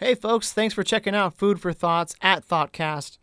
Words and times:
Hey, 0.00 0.14
folks, 0.14 0.52
thanks 0.52 0.74
for 0.74 0.84
checking 0.84 1.12
out 1.12 1.34
Food 1.34 1.60
for 1.60 1.72
Thoughts 1.72 2.14
at 2.22 2.46
Thoughtcast. 2.46 3.18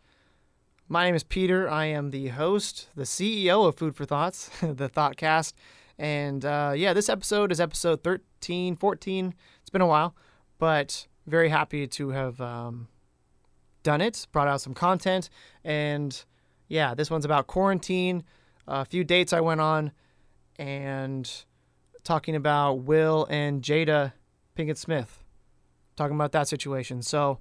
My 0.90 1.06
name 1.06 1.14
is 1.14 1.24
Peter. 1.24 1.66
I 1.70 1.86
am 1.86 2.10
the 2.10 2.28
host, 2.28 2.90
the 2.94 3.04
CEO 3.04 3.66
of 3.66 3.76
Food 3.76 3.96
for 3.96 4.04
Thoughts, 4.04 4.50
the 4.60 4.90
Thoughtcast. 4.90 5.54
And 5.98 6.44
uh, 6.44 6.74
yeah, 6.76 6.92
this 6.92 7.08
episode 7.08 7.50
is 7.50 7.62
episode 7.62 8.04
13, 8.04 8.76
14. 8.76 9.34
It's 9.62 9.70
been 9.70 9.80
a 9.80 9.86
while, 9.86 10.14
but 10.58 11.06
very 11.26 11.48
happy 11.48 11.86
to 11.86 12.10
have 12.10 12.42
um, 12.42 12.88
done 13.82 14.02
it, 14.02 14.26
brought 14.30 14.46
out 14.46 14.60
some 14.60 14.74
content. 14.74 15.30
And 15.64 16.22
yeah, 16.68 16.94
this 16.94 17.10
one's 17.10 17.24
about 17.24 17.46
quarantine, 17.46 18.22
a 18.68 18.84
few 18.84 19.02
dates 19.02 19.32
I 19.32 19.40
went 19.40 19.62
on, 19.62 19.92
and 20.58 21.26
talking 22.04 22.36
about 22.36 22.80
Will 22.80 23.26
and 23.30 23.62
Jada 23.62 24.12
Pinkett 24.58 24.76
Smith 24.76 25.22
talking 25.96 26.14
about 26.14 26.32
that 26.32 26.48
situation. 26.48 27.02
So, 27.02 27.40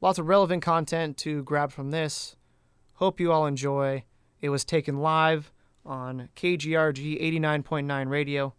lots 0.00 0.18
of 0.18 0.28
relevant 0.28 0.62
content 0.62 1.16
to 1.18 1.42
grab 1.42 1.70
from 1.70 1.90
this. 1.90 2.36
Hope 2.94 3.20
you 3.20 3.32
all 3.32 3.46
enjoy. 3.46 4.04
It 4.40 4.48
was 4.48 4.64
taken 4.64 4.98
live 4.98 5.52
on 5.84 6.28
KGRG 6.36 7.20
89.9 7.40 8.08
radio. 8.08 8.54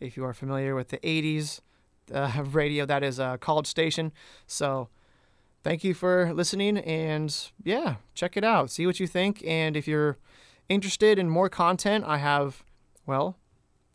If 0.00 0.16
you 0.16 0.24
are 0.24 0.32
familiar 0.34 0.74
with 0.74 0.88
the 0.88 0.98
80s 0.98 1.60
uh, 2.12 2.42
radio, 2.52 2.86
that 2.86 3.02
is 3.02 3.18
a 3.18 3.38
college 3.40 3.66
station. 3.66 4.12
So, 4.46 4.88
thank 5.62 5.84
you 5.84 5.94
for 5.94 6.32
listening 6.32 6.78
and 6.78 7.50
yeah, 7.62 7.96
check 8.14 8.36
it 8.36 8.44
out. 8.44 8.70
See 8.70 8.86
what 8.86 9.00
you 9.00 9.06
think. 9.06 9.42
And 9.46 9.76
if 9.76 9.86
you're 9.86 10.18
interested 10.68 11.18
in 11.18 11.28
more 11.28 11.48
content, 11.48 12.04
I 12.06 12.18
have, 12.18 12.64
well, 13.06 13.36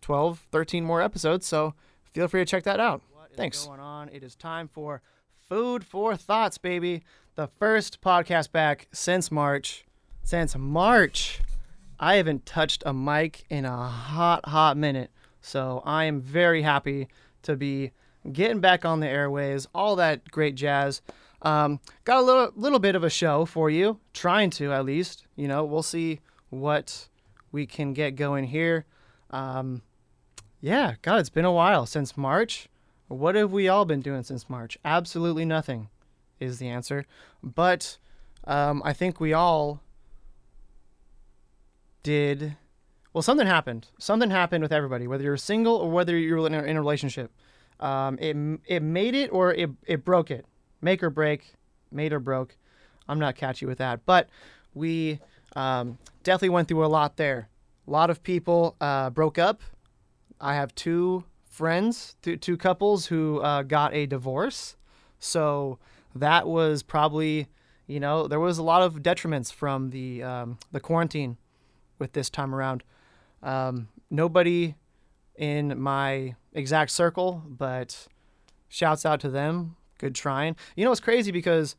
12, 0.02 0.48
13 0.52 0.84
more 0.84 1.02
episodes. 1.02 1.46
So, 1.48 1.74
feel 2.12 2.28
free 2.28 2.42
to 2.42 2.46
check 2.46 2.64
that 2.64 2.80
out. 2.80 3.02
Thanks. 3.36 3.66
going 3.66 3.80
on? 3.80 4.10
It 4.10 4.24
is 4.24 4.36
time 4.36 4.68
for 4.68 5.02
Food 5.50 5.84
for 5.84 6.16
Thoughts, 6.16 6.58
baby. 6.58 7.04
The 7.36 7.48
first 7.48 8.02
podcast 8.02 8.52
back 8.52 8.88
since 8.92 9.32
March. 9.32 9.86
Since 10.24 10.56
March. 10.56 11.42
I 12.00 12.16
haven't 12.16 12.46
touched 12.46 12.84
a 12.86 12.94
mic 12.94 13.44
in 13.50 13.66
a 13.66 13.88
hot, 13.88 14.46
hot 14.46 14.78
minute. 14.78 15.10
So 15.42 15.82
I 15.86 16.06
am 16.06 16.22
very 16.22 16.62
happy 16.62 17.08
to 17.44 17.56
be 17.56 17.92
getting 18.32 18.60
back 18.60 18.86
on 18.86 19.00
the 19.00 19.08
airways, 19.08 19.68
all 19.74 19.96
that 19.98 20.30
great 20.32 20.56
jazz. 20.56 21.02
Um, 21.42 21.80
got 22.06 22.20
a 22.20 22.22
little, 22.22 22.52
little 22.56 22.80
bit 22.80 22.96
of 22.96 23.04
a 23.04 23.10
show 23.10 23.46
for 23.46 23.70
you, 23.70 24.00
trying 24.14 24.50
to 24.52 24.72
at 24.72 24.86
least. 24.86 25.26
You 25.36 25.48
know, 25.48 25.66
we'll 25.66 25.84
see 25.84 26.22
what 26.50 27.10
we 27.52 27.66
can 27.66 27.94
get 27.94 28.16
going 28.16 28.46
here. 28.46 28.86
Um, 29.32 29.82
yeah, 30.62 30.96
God, 31.02 31.20
it's 31.20 31.30
been 31.30 31.46
a 31.46 31.52
while 31.52 31.86
since 31.86 32.16
March. 32.16 32.70
What 33.14 33.36
have 33.36 33.52
we 33.52 33.68
all 33.68 33.86
been 33.86 34.02
doing 34.02 34.24
since 34.24 34.50
March? 34.50 34.78
Absolutely 34.84 35.46
nothing 35.46 35.90
is 36.40 36.60
the 36.60 36.70
answer. 36.70 37.06
But 37.42 37.98
um, 38.46 38.82
I 38.84 38.94
think 38.94 39.20
we 39.20 39.34
all 39.34 39.82
did. 42.02 42.58
Well, 43.14 43.22
something 43.22 43.48
happened. 43.48 43.88
Something 44.00 44.32
happened 44.32 44.64
with 44.64 44.72
everybody, 44.72 45.08
whether 45.08 45.24
you're 45.24 45.38
single 45.38 45.76
or 45.76 45.90
whether 45.90 46.18
you're 46.18 46.46
in 46.48 46.54
a, 46.54 46.64
in 46.64 46.76
a 46.76 46.82
relationship. 46.82 47.32
Um, 47.80 48.18
it, 48.20 48.36
it 48.66 48.82
made 48.82 49.16
it 49.16 49.30
or 49.32 49.54
it, 49.54 49.70
it 49.86 50.04
broke 50.06 50.32
it. 50.32 50.46
Make 50.82 51.04
or 51.04 51.10
break, 51.10 51.54
made 51.92 52.14
or 52.14 52.20
broke. 52.20 52.58
I'm 53.08 53.20
not 53.20 53.36
catchy 53.36 53.66
with 53.66 53.78
that. 53.78 54.06
But 54.06 54.30
we 54.74 55.20
um, 55.56 55.98
definitely 56.24 56.50
went 56.50 56.68
through 56.68 56.86
a 56.86 56.88
lot 56.88 57.18
there. 57.18 57.50
A 57.88 57.92
lot 57.92 58.10
of 58.10 58.24
people 58.24 58.76
uh, 58.80 59.10
broke 59.10 59.38
up. 59.38 59.62
I 60.40 60.56
have 60.56 60.74
two 60.76 61.24
friends, 61.54 62.16
two, 62.24 62.36
two 62.36 62.58
couples 62.58 63.06
who 63.06 63.40
uh, 63.42 63.62
got 63.62 63.94
a 63.94 64.08
divorce. 64.08 64.76
So 65.20 65.78
that 66.16 66.48
was 66.48 66.82
probably, 66.82 67.48
you 67.86 68.00
know, 68.00 68.28
there 68.28 68.40
was 68.40 68.58
a 68.58 68.64
lot 68.64 68.82
of 68.82 68.96
detriments 68.96 69.54
from 69.54 69.92
the 69.92 70.24
um, 70.24 70.58
the 70.72 70.80
quarantine 70.80 71.38
with 72.00 72.14
this 72.14 72.30
time 72.30 72.56
around. 72.56 72.84
Um, 73.44 73.90
nobody 74.10 74.76
in 75.36 75.80
my 75.80 76.36
exact 76.54 76.92
circle, 76.92 77.44
but 77.48 78.08
shouts 78.68 79.06
out 79.06 79.20
to 79.22 79.30
them. 79.30 79.76
Good 80.00 80.16
trying. 80.16 80.56
You 80.76 80.86
know, 80.86 80.92
it's 80.92 81.00
crazy 81.00 81.32
because 81.32 81.76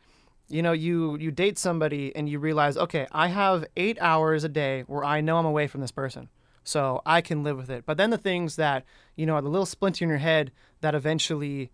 you 0.49 0.63
know 0.63 0.73
you 0.73 1.17
you 1.19 1.31
date 1.31 1.59
somebody 1.59 2.15
and 2.15 2.29
you 2.29 2.39
realize 2.39 2.77
okay 2.77 3.07
i 3.13 3.29
have 3.29 3.65
eight 3.79 3.97
hours 4.01 4.45
a 4.45 4.49
day 4.49 4.83
where 4.87 5.03
i 5.03 5.21
know 5.23 5.39
i'm 5.39 5.47
away 5.47 5.67
from 5.67 5.81
this 5.81 5.91
person 5.91 6.29
so 6.65 7.03
I 7.05 7.21
can 7.21 7.43
live 7.43 7.57
with 7.57 7.71
it. 7.71 7.85
But 7.87 7.99
then 7.99 8.11
the 8.11 8.19
things 8.19 8.57
that, 8.57 8.85
you 9.15 9.27
know, 9.27 9.35
are 9.35 9.43
the 9.43 9.49
little 9.49 9.67
splinter 9.67 10.05
in 10.05 10.09
your 10.09 10.19
head 10.19 10.51
that 10.81 10.95
eventually 10.95 11.71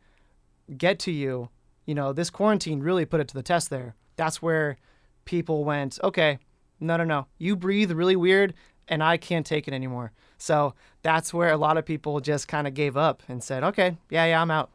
get 0.77 0.99
to 1.01 1.13
you, 1.13 1.49
you 1.87 1.95
know, 1.95 2.13
this 2.13 2.29
quarantine 2.29 2.81
really 2.81 3.05
put 3.05 3.21
it 3.21 3.29
to 3.29 3.35
the 3.35 3.43
test 3.43 3.71
there. 3.71 3.95
That's 4.17 4.43
where 4.43 4.77
people 5.25 5.65
went, 5.65 5.99
okay, 6.03 6.39
no, 6.81 6.97
no, 6.97 7.05
no. 7.05 7.27
You 7.39 7.57
breathe 7.57 7.93
really 7.93 8.17
weird 8.17 8.55
and 8.89 9.03
I 9.03 9.17
can't 9.17 9.47
take 9.47 9.69
it 9.69 9.75
anymore. 9.75 10.13
So 10.37 10.75
that's 11.03 11.33
where 11.33 11.53
a 11.53 11.57
lot 11.57 11.79
of 11.79 11.87
people 11.87 12.21
just 12.21 12.49
kind 12.49 12.67
of 12.67 12.75
gave 12.75 12.97
up 12.97 13.23
and 13.29 13.43
said, 13.43 13.63
okay, 13.63 13.97
yeah, 14.11 14.27
yeah, 14.27 14.43
I'm 14.43 14.51
out. 14.51 14.71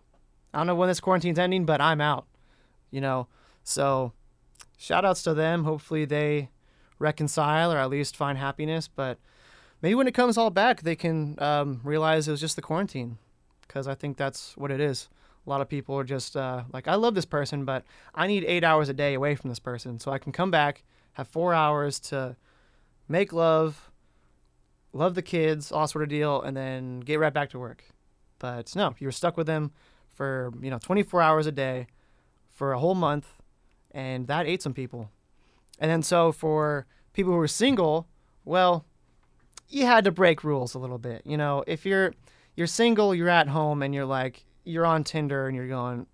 I 0.53 0.59
don't 0.59 0.67
know 0.67 0.75
when 0.75 0.87
this 0.87 1.01
quarantine's 1.01 1.39
ending, 1.39 1.65
but 1.65 1.81
I'm 1.81 1.99
out, 1.99 2.25
you 2.91 3.01
know? 3.01 3.27
So 3.63 4.13
shout 4.77 5.03
outs 5.03 5.23
to 5.23 5.33
them. 5.33 5.65
Hopefully 5.65 6.05
they 6.05 6.49
reconcile 6.99 7.73
or 7.73 7.77
at 7.77 7.89
least 7.89 8.15
find 8.15 8.37
happiness. 8.37 8.87
But 8.87 9.17
maybe 9.85 9.93
when 9.93 10.07
it 10.07 10.15
comes 10.15 10.35
all 10.35 10.49
back, 10.49 10.81
they 10.81 10.95
can 10.95 11.35
um, 11.37 11.79
realize 11.83 12.27
it 12.27 12.31
was 12.31 12.41
just 12.41 12.55
the 12.55 12.61
quarantine, 12.63 13.19
because 13.61 13.87
I 13.87 13.93
think 13.93 14.17
that's 14.17 14.57
what 14.57 14.71
it 14.71 14.79
is. 14.79 15.09
A 15.45 15.49
lot 15.51 15.61
of 15.61 15.69
people 15.69 15.95
are 15.95 16.03
just 16.03 16.35
uh, 16.35 16.63
like, 16.73 16.87
I 16.87 16.95
love 16.95 17.13
this 17.13 17.25
person, 17.25 17.65
but 17.65 17.83
I 18.15 18.25
need 18.25 18.43
eight 18.45 18.63
hours 18.63 18.89
a 18.89 18.95
day 18.95 19.13
away 19.13 19.35
from 19.35 19.51
this 19.51 19.59
person, 19.59 19.99
so 19.99 20.11
I 20.11 20.17
can 20.17 20.31
come 20.31 20.49
back, 20.49 20.83
have 21.13 21.27
four 21.27 21.53
hours 21.53 21.99
to 21.99 22.35
make 23.07 23.31
love, 23.31 23.91
love 24.91 25.13
the 25.13 25.21
kids, 25.21 25.71
all 25.71 25.85
sort 25.85 26.01
of 26.01 26.09
deal, 26.09 26.41
and 26.41 26.57
then 26.57 27.01
get 27.01 27.19
right 27.19 27.31
back 27.31 27.51
to 27.51 27.59
work. 27.59 27.83
But 28.39 28.75
no, 28.75 28.95
you 28.97 29.05
were 29.05 29.11
stuck 29.11 29.37
with 29.37 29.45
them 29.45 29.71
for 30.15 30.51
you 30.63 30.71
know 30.71 30.79
24 30.79 31.21
hours 31.21 31.45
a 31.45 31.51
day 31.51 31.85
for 32.49 32.73
a 32.73 32.79
whole 32.79 32.95
month, 32.95 33.27
and 33.91 34.25
that 34.25 34.47
ate 34.47 34.63
some 34.63 34.73
people. 34.73 35.11
And 35.77 35.91
then 35.91 36.01
so 36.01 36.31
for 36.31 36.87
people 37.13 37.33
who 37.33 37.39
are 37.39 37.47
single, 37.47 38.07
well, 38.45 38.83
you 39.69 39.85
had 39.85 40.03
to 40.05 40.11
break 40.11 40.43
rules 40.43 40.73
a 40.73 40.79
little 40.79 40.97
bit. 40.97 41.21
You 41.25 41.37
know, 41.37 41.63
if 41.67 41.85
you're 41.85 42.13
you're 42.55 42.67
single, 42.67 43.13
you're 43.13 43.29
at 43.29 43.47
home, 43.47 43.81
and 43.81 43.93
you're 43.93 44.05
like 44.05 44.45
you're 44.63 44.85
on 44.85 45.03
Tinder, 45.03 45.47
and 45.47 45.55
you're 45.55 45.67
going, 45.67 46.07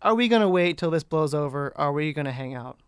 "Are 0.00 0.14
we 0.14 0.28
gonna 0.28 0.48
wait 0.48 0.78
till 0.78 0.90
this 0.90 1.04
blows 1.04 1.34
over? 1.34 1.72
Are 1.76 1.92
we 1.92 2.12
gonna 2.12 2.32
hang 2.32 2.54
out?" 2.54 2.78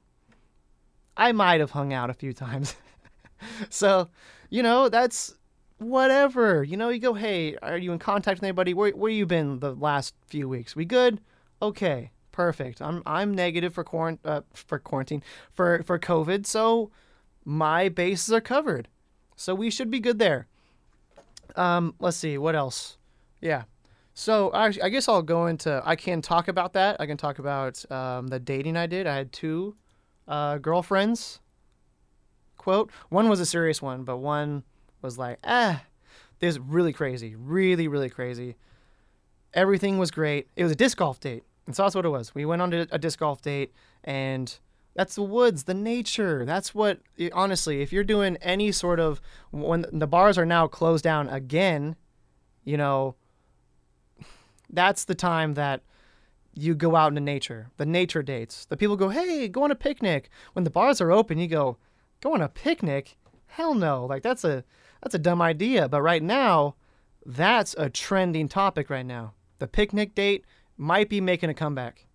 I 1.16 1.32
might 1.32 1.60
have 1.60 1.70
hung 1.72 1.92
out 1.92 2.10
a 2.10 2.14
few 2.14 2.32
times, 2.32 2.74
so 3.70 4.08
you 4.50 4.62
know 4.62 4.88
that's 4.88 5.34
whatever. 5.78 6.62
You 6.62 6.76
know, 6.76 6.88
you 6.88 6.98
go, 6.98 7.14
"Hey, 7.14 7.56
are 7.56 7.78
you 7.78 7.92
in 7.92 7.98
contact 7.98 8.38
with 8.38 8.44
anybody? 8.44 8.74
Where 8.74 8.90
where 8.92 9.10
you 9.10 9.26
been 9.26 9.60
the 9.60 9.74
last 9.74 10.14
few 10.26 10.48
weeks? 10.48 10.76
We 10.76 10.84
good? 10.84 11.20
Okay." 11.62 12.10
Perfect. 12.32 12.82
I'm 12.82 13.00
I'm 13.06 13.32
negative 13.32 13.72
for 13.72 13.84
quarant- 13.84 14.18
uh, 14.24 14.40
for 14.54 14.80
quarantine 14.80 15.22
for 15.52 15.84
for 15.84 16.00
COVID, 16.00 16.46
so 16.46 16.90
my 17.44 17.88
bases 17.88 18.32
are 18.32 18.40
covered. 18.40 18.88
So 19.36 19.54
we 19.54 19.70
should 19.70 19.90
be 19.90 20.00
good 20.00 20.18
there. 20.18 20.46
Um, 21.56 21.94
let's 21.98 22.16
see 22.16 22.38
what 22.38 22.54
else. 22.54 22.98
Yeah. 23.40 23.64
So 24.14 24.50
I, 24.50 24.66
I 24.66 24.88
guess 24.88 25.08
I'll 25.08 25.22
go 25.22 25.46
into. 25.46 25.82
I 25.84 25.96
can 25.96 26.22
talk 26.22 26.48
about 26.48 26.72
that. 26.74 27.00
I 27.00 27.06
can 27.06 27.16
talk 27.16 27.38
about 27.38 27.90
um, 27.90 28.28
the 28.28 28.38
dating 28.38 28.76
I 28.76 28.86
did. 28.86 29.06
I 29.06 29.16
had 29.16 29.32
two 29.32 29.76
uh, 30.28 30.58
girlfriends. 30.58 31.40
Quote. 32.56 32.90
One 33.08 33.28
was 33.28 33.40
a 33.40 33.46
serious 33.46 33.82
one, 33.82 34.04
but 34.04 34.18
one 34.18 34.62
was 35.02 35.18
like, 35.18 35.38
ah, 35.44 35.82
this 36.38 36.54
is 36.54 36.60
really 36.60 36.92
crazy, 36.92 37.34
really, 37.34 37.88
really 37.88 38.08
crazy. 38.08 38.56
Everything 39.52 39.98
was 39.98 40.10
great. 40.10 40.48
It 40.56 40.62
was 40.62 40.72
a 40.72 40.76
disc 40.76 40.96
golf 40.96 41.20
date, 41.20 41.44
and 41.66 41.76
so 41.76 41.82
that's 41.82 41.94
what 41.94 42.04
it 42.04 42.08
was. 42.08 42.34
We 42.34 42.44
went 42.44 42.62
on 42.62 42.72
a 42.72 42.98
disc 42.98 43.18
golf 43.18 43.42
date, 43.42 43.72
and 44.02 44.56
that's 44.94 45.16
the 45.16 45.22
woods, 45.22 45.64
the 45.64 45.74
nature. 45.74 46.44
That's 46.44 46.74
what, 46.74 47.00
honestly, 47.32 47.82
if 47.82 47.92
you're 47.92 48.04
doing 48.04 48.36
any 48.36 48.70
sort 48.72 49.00
of, 49.00 49.20
when 49.50 49.86
the 49.92 50.06
bars 50.06 50.38
are 50.38 50.46
now 50.46 50.66
closed 50.66 51.04
down 51.04 51.28
again, 51.28 51.96
you 52.64 52.76
know, 52.76 53.16
that's 54.70 55.04
the 55.04 55.14
time 55.14 55.54
that 55.54 55.82
you 56.54 56.74
go 56.74 56.94
out 56.94 57.08
into 57.08 57.20
nature, 57.20 57.70
the 57.76 57.86
nature 57.86 58.22
dates. 58.22 58.64
The 58.66 58.76
people 58.76 58.96
go, 58.96 59.08
hey, 59.08 59.48
go 59.48 59.64
on 59.64 59.72
a 59.72 59.76
picnic. 59.76 60.30
When 60.52 60.64
the 60.64 60.70
bars 60.70 61.00
are 61.00 61.10
open, 61.10 61.38
you 61.38 61.48
go, 61.48 61.76
go 62.20 62.32
on 62.32 62.40
a 62.40 62.48
picnic? 62.48 63.16
Hell 63.46 63.74
no. 63.74 64.06
Like, 64.06 64.22
that's 64.22 64.44
a, 64.44 64.64
that's 65.02 65.14
a 65.14 65.18
dumb 65.18 65.42
idea. 65.42 65.88
But 65.88 66.02
right 66.02 66.22
now, 66.22 66.76
that's 67.26 67.74
a 67.76 67.90
trending 67.90 68.48
topic 68.48 68.90
right 68.90 69.06
now. 69.06 69.34
The 69.58 69.66
picnic 69.66 70.14
date 70.14 70.44
might 70.76 71.08
be 71.08 71.20
making 71.20 71.50
a 71.50 71.54
comeback 71.54 72.06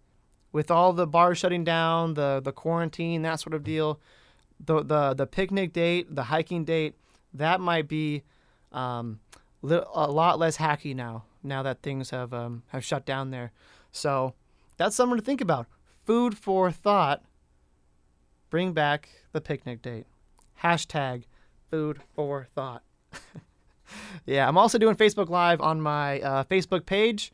with 0.52 0.72
all 0.72 0.94
the 0.94 1.08
bars 1.08 1.38
shutting 1.38 1.64
down, 1.64 2.16
the 2.16 2.42
the 2.44 2.52
quarantine, 2.52 3.22
that 3.24 3.40
sort 3.40 3.54
of 3.54 3.64
deal, 3.64 4.00
the 4.64 4.84
the 4.84 5.14
the 5.14 5.28
picnic 5.28 5.74
date, 5.74 6.14
the 6.14 6.24
hiking 6.24 6.66
date, 6.66 6.96
that 7.34 7.62
might 7.62 7.88
be 7.88 8.24
um, 8.72 9.20
a 9.64 10.12
lot 10.12 10.40
less 10.40 10.58
hacky 10.58 10.96
now. 10.96 11.26
Now 11.44 11.64
that 11.64 11.82
things 11.82 12.10
have 12.10 12.34
um, 12.34 12.64
have 12.68 12.84
shut 12.84 13.06
down 13.06 13.32
there, 13.32 13.52
so 13.92 14.34
that's 14.78 14.96
something 14.96 15.18
to 15.18 15.24
think 15.24 15.42
about. 15.42 15.68
Food 16.06 16.38
for 16.38 16.72
thought. 16.72 17.24
Bring 18.50 18.74
back 18.74 19.10
the 19.32 19.42
picnic 19.42 19.82
date. 19.82 20.08
Hashtag 20.64 21.26
food 21.70 22.02
for 22.16 22.48
thought. 22.56 22.82
yeah, 24.26 24.48
I'm 24.48 24.58
also 24.58 24.78
doing 24.78 24.96
Facebook 24.96 25.30
Live 25.30 25.62
on 25.62 25.82
my 25.82 26.20
uh, 26.22 26.44
Facebook 26.46 26.86
page. 26.86 27.32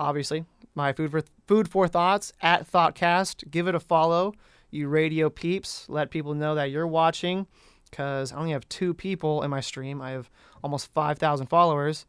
Obviously, 0.00 0.44
my 0.78 0.94
food 0.94 1.10
for 1.10 1.22
food 1.46 1.68
for 1.68 1.86
thoughts 1.86 2.32
at 2.40 2.66
Thoughtcast. 2.70 3.50
Give 3.50 3.68
it 3.68 3.74
a 3.74 3.80
follow, 3.80 4.32
you 4.70 4.88
radio 4.88 5.28
peeps. 5.28 5.84
Let 5.88 6.10
people 6.10 6.32
know 6.32 6.54
that 6.54 6.70
you're 6.70 6.86
watching, 6.86 7.46
because 7.90 8.32
I 8.32 8.36
only 8.36 8.52
have 8.52 8.66
two 8.70 8.94
people 8.94 9.42
in 9.42 9.50
my 9.50 9.60
stream. 9.60 10.00
I 10.00 10.12
have 10.12 10.30
almost 10.64 10.90
five 10.92 11.18
thousand 11.18 11.48
followers. 11.48 12.06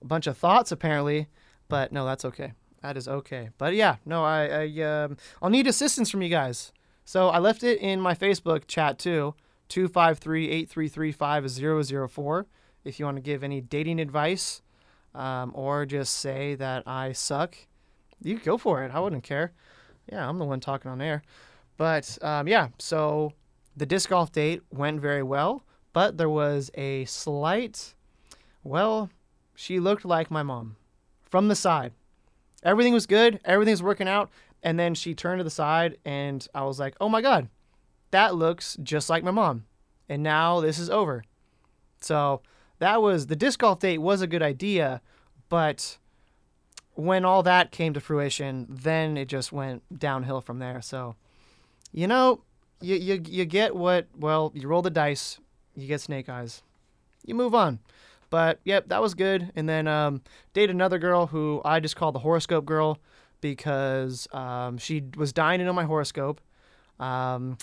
A 0.00 0.04
bunch 0.04 0.28
of 0.28 0.38
thoughts 0.38 0.70
apparently, 0.70 1.26
but 1.68 1.90
no, 1.90 2.04
that's 2.04 2.24
okay. 2.26 2.52
That 2.82 2.96
is 2.96 3.08
okay. 3.08 3.50
But 3.58 3.74
yeah, 3.74 3.96
no, 4.06 4.24
I, 4.24 4.46
I 4.46 4.66
um, 4.82 5.16
I'll 5.42 5.50
need 5.50 5.66
assistance 5.66 6.08
from 6.10 6.22
you 6.22 6.28
guys. 6.28 6.72
So 7.04 7.28
I 7.28 7.40
left 7.40 7.64
it 7.64 7.80
in 7.80 8.00
my 8.00 8.14
Facebook 8.14 8.68
chat 8.68 8.98
too. 8.98 9.34
253-833-5004 9.70 12.44
if 12.82 12.98
you 12.98 13.04
want 13.04 13.16
to 13.16 13.22
give 13.22 13.44
any 13.44 13.60
dating 13.60 14.00
advice 14.00 14.62
um, 15.14 15.52
or 15.54 15.86
just 15.86 16.16
say 16.16 16.54
that 16.56 16.84
I 16.86 17.12
suck. 17.12 17.56
You 18.22 18.38
go 18.38 18.58
for 18.58 18.84
it. 18.84 18.92
I 18.94 19.00
wouldn't 19.00 19.24
care. 19.24 19.52
Yeah, 20.10 20.28
I'm 20.28 20.38
the 20.38 20.44
one 20.44 20.60
talking 20.60 20.90
on 20.90 21.00
air. 21.00 21.22
But 21.76 22.18
um, 22.22 22.46
yeah, 22.48 22.68
so 22.78 23.32
the 23.76 23.86
disc 23.86 24.10
golf 24.10 24.32
date 24.32 24.62
went 24.70 25.00
very 25.00 25.22
well, 25.22 25.64
but 25.92 26.18
there 26.18 26.28
was 26.28 26.70
a 26.74 27.04
slight, 27.06 27.94
well, 28.62 29.08
she 29.54 29.80
looked 29.80 30.04
like 30.04 30.30
my 30.30 30.42
mom 30.42 30.76
from 31.22 31.48
the 31.48 31.54
side. 31.54 31.92
Everything 32.62 32.92
was 32.92 33.06
good, 33.06 33.40
everything's 33.44 33.82
working 33.82 34.08
out. 34.08 34.30
And 34.62 34.78
then 34.78 34.94
she 34.94 35.14
turned 35.14 35.40
to 35.40 35.44
the 35.44 35.48
side, 35.48 35.96
and 36.04 36.46
I 36.54 36.64
was 36.64 36.78
like, 36.78 36.94
oh 37.00 37.08
my 37.08 37.22
God, 37.22 37.48
that 38.10 38.34
looks 38.34 38.76
just 38.82 39.08
like 39.08 39.24
my 39.24 39.30
mom. 39.30 39.64
And 40.06 40.22
now 40.22 40.60
this 40.60 40.78
is 40.78 40.90
over. 40.90 41.24
So 42.02 42.42
that 42.80 43.00
was 43.00 43.28
the 43.28 43.36
disc 43.36 43.60
golf 43.60 43.78
date 43.78 43.98
was 43.98 44.20
a 44.20 44.26
good 44.26 44.42
idea, 44.42 45.00
but 45.48 45.98
when 46.94 47.24
all 47.24 47.42
that 47.42 47.70
came 47.70 47.94
to 47.94 48.00
fruition, 48.00 48.66
then 48.68 49.16
it 49.16 49.28
just 49.28 49.52
went 49.52 49.82
downhill 49.96 50.40
from 50.40 50.58
there. 50.58 50.82
So, 50.82 51.14
you 51.92 52.06
know, 52.06 52.42
you, 52.80 52.96
you, 52.96 53.22
you 53.26 53.44
get 53.44 53.76
what, 53.76 54.08
well, 54.18 54.50
you 54.54 54.66
roll 54.66 54.82
the 54.82 54.90
dice, 54.90 55.38
you 55.76 55.86
get 55.86 56.00
snake 56.00 56.28
eyes, 56.28 56.62
you 57.24 57.34
move 57.34 57.54
on. 57.54 57.78
But 58.30 58.60
yep, 58.64 58.88
that 58.88 59.02
was 59.02 59.14
good. 59.14 59.50
And 59.56 59.68
then 59.68 59.86
um, 59.86 60.22
date 60.52 60.70
another 60.70 60.98
girl 60.98 61.26
who 61.26 61.60
I 61.64 61.80
just 61.80 61.96
called 61.96 62.14
the 62.14 62.20
horoscope 62.20 62.64
girl 62.64 62.98
because 63.40 64.28
um, 64.32 64.78
she 64.78 65.02
was 65.16 65.32
dying 65.32 65.58
to 65.58 65.64
know 65.64 65.72
my 65.72 65.84
horoscope. 65.84 66.40
Um, 66.98 67.58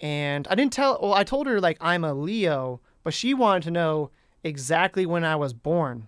and 0.00 0.48
I 0.48 0.54
didn't 0.54 0.72
tell, 0.72 0.98
well, 1.00 1.14
I 1.14 1.22
told 1.22 1.46
her 1.46 1.60
like 1.60 1.78
I'm 1.80 2.04
a 2.04 2.12
Leo, 2.12 2.80
but 3.04 3.14
she 3.14 3.34
wanted 3.34 3.62
to 3.64 3.70
know 3.70 4.10
exactly 4.44 5.06
when 5.06 5.24
I 5.24 5.34
was 5.34 5.52
born, 5.52 6.06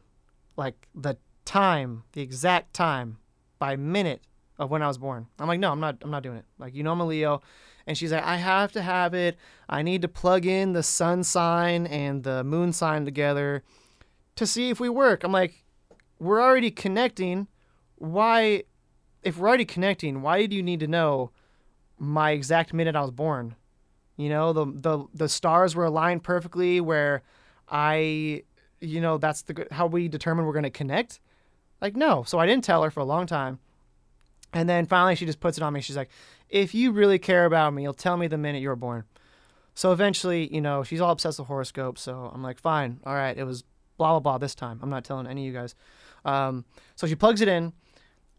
like 0.56 0.86
the 0.94 1.16
time, 1.44 2.04
the 2.12 2.20
exact 2.20 2.74
time 2.74 3.18
by 3.58 3.74
minute 3.74 4.20
of 4.58 4.70
when 4.70 4.82
I 4.82 4.88
was 4.88 4.98
born. 4.98 5.26
I'm 5.38 5.48
like, 5.48 5.58
no, 5.58 5.72
I'm 5.72 5.80
not, 5.80 5.96
I'm 6.02 6.10
not 6.10 6.22
doing 6.22 6.36
it. 6.36 6.44
Like, 6.58 6.74
you 6.74 6.82
know, 6.82 6.92
I'm 6.92 7.00
a 7.00 7.06
Leo. 7.06 7.42
And 7.86 7.96
she's 7.96 8.12
like, 8.12 8.24
I 8.24 8.36
have 8.36 8.72
to 8.72 8.82
have 8.82 9.14
it. 9.14 9.36
I 9.68 9.82
need 9.82 10.02
to 10.02 10.08
plug 10.08 10.44
in 10.44 10.72
the 10.72 10.82
sun 10.82 11.24
sign 11.24 11.86
and 11.86 12.22
the 12.22 12.44
moon 12.44 12.72
sign 12.72 13.04
together 13.04 13.62
to 14.36 14.46
see 14.46 14.70
if 14.70 14.80
we 14.80 14.88
work. 14.88 15.24
I'm 15.24 15.32
like, 15.32 15.64
we're 16.18 16.42
already 16.42 16.70
connecting. 16.70 17.46
Why, 17.96 18.64
if 19.22 19.38
we're 19.38 19.48
already 19.48 19.64
connecting, 19.64 20.20
why 20.22 20.46
do 20.46 20.56
you 20.56 20.62
need 20.62 20.80
to 20.80 20.86
know 20.86 21.30
my 21.98 22.32
exact 22.32 22.74
minute 22.74 22.96
I 22.96 23.02
was 23.02 23.12
born? 23.12 23.54
You 24.16 24.30
know, 24.30 24.52
the 24.54 24.64
the 24.64 25.04
the 25.12 25.28
stars 25.28 25.74
were 25.74 25.84
aligned 25.84 26.24
perfectly 26.24 26.80
where 26.80 27.22
I, 27.68 28.42
you 28.80 29.00
know, 29.00 29.18
that's 29.18 29.42
the 29.42 29.66
how 29.70 29.86
we 29.86 30.08
determine 30.08 30.46
we're 30.46 30.52
going 30.52 30.62
to 30.64 30.70
connect. 30.70 31.20
Like 31.80 31.96
no, 31.96 32.22
so 32.24 32.38
I 32.38 32.46
didn't 32.46 32.64
tell 32.64 32.82
her 32.82 32.90
for 32.90 33.00
a 33.00 33.04
long 33.04 33.26
time. 33.26 33.58
And 34.52 34.68
then 34.68 34.86
finally 34.86 35.14
she 35.16 35.26
just 35.26 35.40
puts 35.40 35.58
it 35.58 35.62
on 35.62 35.72
me. 35.72 35.80
She's 35.80 35.96
like, 35.96 36.10
"If 36.48 36.74
you 36.74 36.92
really 36.92 37.18
care 37.18 37.44
about 37.44 37.74
me, 37.74 37.82
you'll 37.82 37.94
tell 37.94 38.16
me 38.16 38.26
the 38.26 38.38
minute 38.38 38.62
you 38.62 38.68
were 38.68 38.76
born." 38.76 39.04
So 39.74 39.92
eventually, 39.92 40.52
you 40.54 40.60
know, 40.60 40.82
she's 40.82 41.00
all 41.00 41.10
obsessed 41.10 41.38
with 41.38 41.48
horoscope. 41.48 41.98
So 41.98 42.30
I'm 42.32 42.42
like, 42.42 42.58
"Fine, 42.58 43.00
all 43.04 43.14
right, 43.14 43.36
it 43.36 43.44
was 43.44 43.64
blah 43.98 44.12
blah 44.12 44.20
blah 44.20 44.38
this 44.38 44.54
time. 44.54 44.80
I'm 44.82 44.90
not 44.90 45.04
telling 45.04 45.26
any 45.26 45.46
of 45.46 45.52
you 45.52 45.58
guys." 45.58 45.74
Um, 46.24 46.64
so 46.94 47.06
she 47.06 47.14
plugs 47.14 47.40
it 47.40 47.48
in 47.48 47.72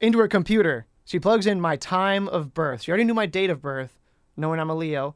into 0.01 0.19
her 0.19 0.27
computer. 0.27 0.87
She 1.05 1.19
plugs 1.19 1.45
in 1.47 1.61
my 1.61 1.75
time 1.75 2.27
of 2.27 2.53
birth. 2.53 2.81
She 2.81 2.91
already 2.91 3.05
knew 3.05 3.13
my 3.13 3.27
date 3.27 3.49
of 3.49 3.61
birth, 3.61 3.97
knowing 4.35 4.59
I'm 4.59 4.69
a 4.69 4.75
Leo 4.75 5.15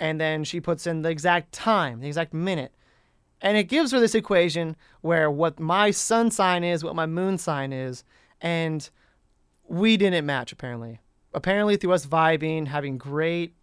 and 0.00 0.18
then 0.18 0.42
she 0.42 0.60
puts 0.60 0.86
in 0.86 1.02
the 1.02 1.10
exact 1.10 1.52
time, 1.52 2.00
the 2.00 2.08
exact 2.08 2.32
minute. 2.32 2.72
And 3.40 3.56
it 3.56 3.64
gives 3.64 3.92
her 3.92 4.00
this 4.00 4.14
equation 4.14 4.76
where 5.00 5.30
what 5.30 5.58
my 5.58 5.90
sun 5.90 6.30
sign 6.30 6.62
is, 6.62 6.84
what 6.84 6.94
my 6.94 7.06
moon 7.06 7.38
sign 7.38 7.72
is, 7.72 8.04
and 8.40 8.88
we 9.66 9.96
didn't 9.96 10.26
match 10.26 10.52
apparently. 10.52 11.00
Apparently, 11.32 11.76
through 11.76 11.92
us 11.92 12.04
vibing, 12.06 12.66
having 12.66 12.98
great 12.98 13.54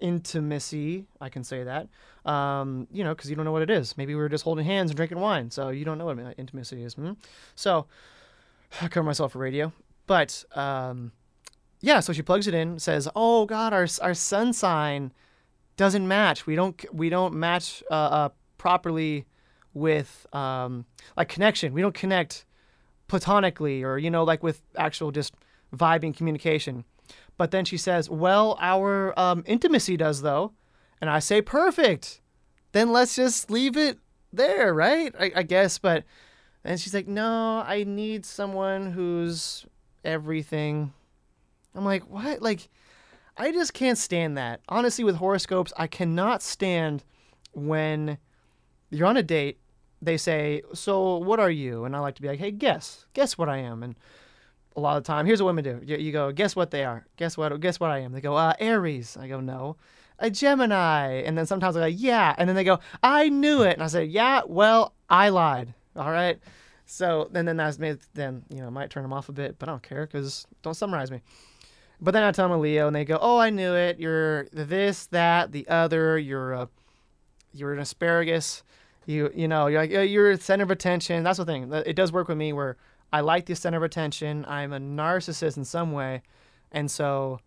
intimacy, 0.00 1.06
I 1.20 1.30
can 1.30 1.42
say 1.42 1.64
that. 1.64 1.88
Um, 2.30 2.86
you 2.92 3.02
know, 3.02 3.14
because 3.14 3.30
you 3.30 3.36
don't 3.36 3.46
know 3.46 3.52
what 3.52 3.62
it 3.62 3.70
is. 3.70 3.96
Maybe 3.96 4.14
we 4.14 4.20
were 4.20 4.28
just 4.28 4.44
holding 4.44 4.66
hands 4.66 4.90
and 4.90 4.96
drinking 4.96 5.18
wine, 5.18 5.50
so 5.50 5.70
you 5.70 5.84
don't 5.84 5.96
know 5.96 6.04
what 6.04 6.18
intimacy 6.36 6.82
is. 6.82 6.94
Hmm? 6.94 7.12
So, 7.54 7.86
I 8.82 8.88
cover 8.88 9.04
myself 9.04 9.32
for 9.32 9.38
radio, 9.38 9.72
but 10.06 10.44
um, 10.54 11.12
yeah. 11.80 12.00
So 12.00 12.12
she 12.12 12.22
plugs 12.22 12.46
it 12.46 12.54
in, 12.54 12.78
says, 12.78 13.08
"Oh 13.16 13.46
God, 13.46 13.72
our 13.72 13.86
our 14.02 14.14
sun 14.14 14.52
sign." 14.52 15.12
doesn't 15.76 16.06
match. 16.08 16.46
We 16.46 16.56
don't 16.56 16.94
we 16.94 17.08
don't 17.08 17.34
match 17.34 17.82
uh, 17.90 17.94
uh, 17.94 18.28
properly 18.58 19.26
with 19.74 20.26
um, 20.32 20.86
like 21.16 21.28
connection. 21.28 21.72
We 21.72 21.82
don't 21.82 21.94
connect 21.94 22.44
platonically 23.08 23.84
or 23.84 23.98
you 23.98 24.10
know 24.10 24.24
like 24.24 24.42
with 24.42 24.62
actual 24.76 25.10
just 25.10 25.34
vibing 25.74 26.16
communication. 26.16 26.84
But 27.36 27.50
then 27.50 27.64
she 27.64 27.76
says, 27.76 28.08
"Well, 28.08 28.56
our 28.60 29.18
um, 29.18 29.44
intimacy 29.46 29.96
does 29.96 30.22
though," 30.22 30.52
and 31.00 31.10
I 31.10 31.18
say, 31.18 31.42
"Perfect." 31.42 32.20
Then 32.72 32.92
let's 32.92 33.16
just 33.16 33.50
leave 33.50 33.76
it 33.76 33.98
there, 34.32 34.74
right? 34.74 35.14
I, 35.18 35.32
I 35.36 35.42
guess. 35.42 35.78
But 35.78 36.04
and 36.64 36.80
she's 36.80 36.94
like, 36.94 37.06
"No, 37.06 37.62
I 37.66 37.84
need 37.84 38.24
someone 38.24 38.92
who's 38.92 39.66
everything." 40.04 40.92
I'm 41.74 41.84
like, 41.84 42.08
"What?" 42.08 42.40
Like 42.40 42.68
I 43.36 43.52
just 43.52 43.74
can't 43.74 43.98
stand 43.98 44.38
that. 44.38 44.60
Honestly, 44.68 45.04
with 45.04 45.16
horoscopes, 45.16 45.72
I 45.76 45.86
cannot 45.86 46.42
stand 46.42 47.04
when 47.52 48.18
you're 48.90 49.06
on 49.06 49.16
a 49.16 49.22
date, 49.22 49.58
they 50.02 50.16
say, 50.16 50.62
So 50.74 51.16
what 51.16 51.40
are 51.40 51.50
you? 51.50 51.84
And 51.84 51.96
I 51.96 52.00
like 52.00 52.14
to 52.16 52.22
be 52.22 52.28
like, 52.28 52.38
Hey, 52.38 52.50
guess. 52.50 53.06
Guess 53.14 53.38
what 53.38 53.48
I 53.48 53.58
am. 53.58 53.82
And 53.82 53.96
a 54.76 54.80
lot 54.80 54.96
of 54.96 55.04
the 55.04 55.06
time, 55.06 55.26
here's 55.26 55.42
what 55.42 55.46
women 55.46 55.64
do. 55.64 55.80
You, 55.84 55.96
you 55.96 56.12
go, 56.12 56.32
Guess 56.32 56.56
what 56.56 56.70
they 56.70 56.84
are. 56.84 57.06
Guess 57.16 57.36
what 57.36 57.58
Guess 57.60 57.80
what 57.80 57.90
I 57.90 57.98
am. 57.98 58.12
They 58.12 58.20
go, 58.20 58.36
uh, 58.36 58.54
Aries. 58.58 59.16
I 59.16 59.28
go, 59.28 59.40
No. 59.40 59.76
A 60.18 60.30
Gemini. 60.30 61.22
And 61.22 61.36
then 61.36 61.46
sometimes 61.46 61.76
I 61.76 61.80
go, 61.80 61.86
Yeah. 61.86 62.34
And 62.38 62.48
then 62.48 62.56
they 62.56 62.64
go, 62.64 62.78
I 63.02 63.28
knew 63.28 63.62
it. 63.62 63.74
And 63.74 63.82
I 63.82 63.86
say, 63.88 64.04
Yeah, 64.04 64.42
well, 64.46 64.94
I 65.08 65.28
lied. 65.30 65.74
All 65.96 66.10
right. 66.10 66.38
So 66.86 67.28
then, 67.32 67.44
then 67.44 67.56
that's 67.56 67.78
me. 67.78 67.96
then 68.14 68.44
you 68.48 68.60
know 68.60 68.70
might 68.70 68.90
turn 68.90 69.02
them 69.02 69.12
off 69.12 69.28
a 69.28 69.32
bit, 69.32 69.58
but 69.58 69.68
I 69.68 69.72
don't 69.72 69.82
care 69.82 70.06
because 70.06 70.46
don't 70.62 70.74
summarize 70.74 71.10
me. 71.10 71.20
But 72.00 72.12
then 72.12 72.22
I 72.22 72.30
tell 72.30 72.48
them 72.48 72.58
a 72.58 72.60
Leo, 72.60 72.86
and 72.86 72.94
they 72.94 73.04
go, 73.04 73.18
"Oh, 73.20 73.38
I 73.38 73.50
knew 73.50 73.74
it. 73.74 73.98
You're 73.98 74.44
this, 74.52 75.06
that, 75.06 75.50
the 75.50 75.66
other. 75.68 76.18
You're 76.18 76.52
a, 76.52 76.68
you're 77.58 77.72
an 77.72 77.78
asparagus. 77.78 78.62
You, 79.06 79.30
you 79.34 79.46
know, 79.46 79.68
you're 79.68 79.80
like 79.80 79.90
you're 79.90 80.32
a 80.32 80.40
center 80.40 80.64
of 80.64 80.70
attention. 80.70 81.22
That's 81.22 81.38
the 81.38 81.44
thing. 81.44 81.72
It 81.72 81.94
does 81.94 82.12
work 82.12 82.28
with 82.28 82.38
me 82.38 82.52
where 82.52 82.76
I 83.12 83.20
like 83.20 83.46
the 83.46 83.54
center 83.54 83.76
of 83.76 83.82
attention. 83.82 84.44
I'm 84.48 84.72
a 84.72 84.78
narcissist 84.78 85.56
in 85.56 85.64
some 85.64 85.92
way, 85.92 86.22
and 86.72 86.90
so, 86.90 87.38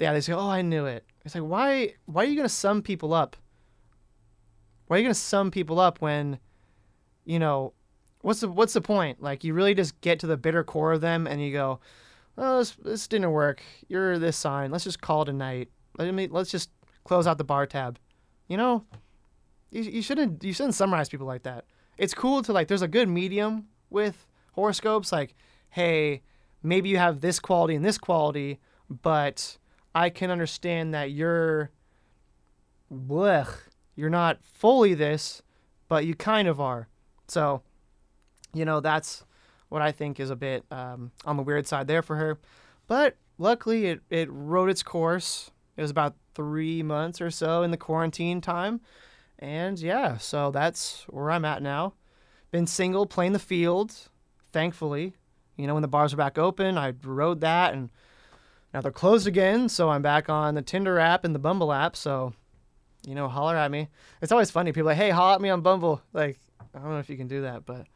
yeah, 0.00 0.12
they 0.12 0.20
say, 0.20 0.32
"Oh, 0.32 0.48
I 0.48 0.62
knew 0.62 0.86
it." 0.86 1.04
It's 1.24 1.36
like, 1.36 1.44
why, 1.44 1.94
why 2.06 2.24
are 2.24 2.26
you 2.26 2.34
gonna 2.34 2.48
sum 2.48 2.82
people 2.82 3.14
up? 3.14 3.36
Why 4.88 4.96
are 4.96 4.98
you 4.98 5.04
gonna 5.04 5.14
sum 5.14 5.52
people 5.52 5.78
up 5.78 6.00
when, 6.00 6.40
you 7.24 7.38
know, 7.38 7.74
what's 8.22 8.40
the 8.40 8.48
what's 8.48 8.72
the 8.72 8.80
point? 8.80 9.22
Like, 9.22 9.44
you 9.44 9.54
really 9.54 9.74
just 9.74 10.00
get 10.00 10.18
to 10.20 10.26
the 10.26 10.36
bitter 10.36 10.64
core 10.64 10.92
of 10.92 11.00
them, 11.00 11.28
and 11.28 11.40
you 11.40 11.52
go 11.52 11.78
oh, 12.38 12.58
this, 12.58 12.76
this 12.82 13.08
didn't 13.08 13.30
work. 13.32 13.62
You're 13.88 14.18
this 14.18 14.36
sign. 14.36 14.70
Let's 14.70 14.84
just 14.84 15.00
call 15.00 15.22
it 15.22 15.28
a 15.28 15.32
night. 15.32 15.68
Let 15.98 16.12
me 16.12 16.28
let's 16.28 16.50
just 16.50 16.70
close 17.04 17.26
out 17.26 17.38
the 17.38 17.44
bar 17.44 17.66
tab. 17.66 17.98
You 18.48 18.56
know, 18.56 18.84
you, 19.72 19.82
you 19.82 20.02
shouldn't 20.02 20.44
you 20.44 20.52
shouldn't 20.52 20.74
summarize 20.74 21.08
people 21.08 21.26
like 21.26 21.42
that. 21.42 21.64
It's 21.98 22.14
cool 22.14 22.42
to 22.42 22.52
like. 22.52 22.68
There's 22.68 22.82
a 22.82 22.88
good 22.88 23.08
medium 23.08 23.66
with 23.90 24.26
horoscopes. 24.52 25.10
Like, 25.10 25.34
hey, 25.70 26.22
maybe 26.62 26.88
you 26.88 26.98
have 26.98 27.20
this 27.20 27.40
quality 27.40 27.74
and 27.74 27.84
this 27.84 27.98
quality, 27.98 28.60
but 28.88 29.58
I 29.94 30.10
can 30.10 30.30
understand 30.30 30.94
that 30.94 31.10
you're, 31.10 31.70
blech, 32.92 33.48
you're 33.94 34.10
not 34.10 34.38
fully 34.42 34.94
this, 34.94 35.42
but 35.88 36.06
you 36.06 36.14
kind 36.14 36.48
of 36.48 36.60
are. 36.60 36.88
So, 37.28 37.62
you 38.54 38.64
know, 38.64 38.80
that's 38.80 39.24
what 39.68 39.82
I 39.82 39.92
think 39.92 40.20
is 40.20 40.30
a 40.30 40.36
bit 40.36 40.64
um, 40.70 41.12
on 41.24 41.36
the 41.36 41.42
weird 41.42 41.66
side 41.66 41.86
there 41.86 42.02
for 42.02 42.16
her. 42.16 42.38
But 42.86 43.16
luckily, 43.38 43.86
it, 43.86 44.00
it 44.10 44.28
rode 44.30 44.70
its 44.70 44.82
course. 44.82 45.50
It 45.76 45.82
was 45.82 45.90
about 45.90 46.14
three 46.34 46.82
months 46.82 47.20
or 47.20 47.30
so 47.30 47.62
in 47.62 47.70
the 47.70 47.76
quarantine 47.76 48.40
time. 48.40 48.80
And 49.42 49.76
yeah, 49.80 50.18
so 50.18 50.52
that's 50.52 51.04
where 51.08 51.28
I'm 51.32 51.44
at 51.44 51.62
now. 51.62 51.94
Been 52.52 52.68
single, 52.68 53.06
playing 53.06 53.32
the 53.32 53.40
field, 53.40 53.92
thankfully. 54.52 55.14
You 55.56 55.66
know, 55.66 55.74
when 55.74 55.82
the 55.82 55.88
bars 55.88 56.14
are 56.14 56.16
back 56.16 56.38
open, 56.38 56.78
I 56.78 56.94
rode 57.02 57.40
that 57.40 57.74
and 57.74 57.90
now 58.72 58.80
they're 58.80 58.92
closed 58.92 59.26
again, 59.26 59.68
so 59.68 59.90
I'm 59.90 60.00
back 60.00 60.28
on 60.28 60.54
the 60.54 60.62
Tinder 60.62 60.96
app 61.00 61.24
and 61.24 61.34
the 61.34 61.40
Bumble 61.40 61.72
app. 61.72 61.96
So, 61.96 62.34
you 63.04 63.16
know, 63.16 63.26
holler 63.26 63.56
at 63.56 63.72
me. 63.72 63.88
It's 64.22 64.30
always 64.30 64.52
funny. 64.52 64.70
People 64.70 64.86
like, 64.86 64.96
hey, 64.96 65.10
holler 65.10 65.34
at 65.34 65.40
me 65.40 65.50
on 65.50 65.60
Bumble. 65.60 66.00
Like, 66.12 66.38
I 66.72 66.78
don't 66.78 66.90
know 66.90 67.00
if 67.00 67.10
you 67.10 67.16
can 67.16 67.26
do 67.26 67.42
that, 67.42 67.66
but 67.66 67.86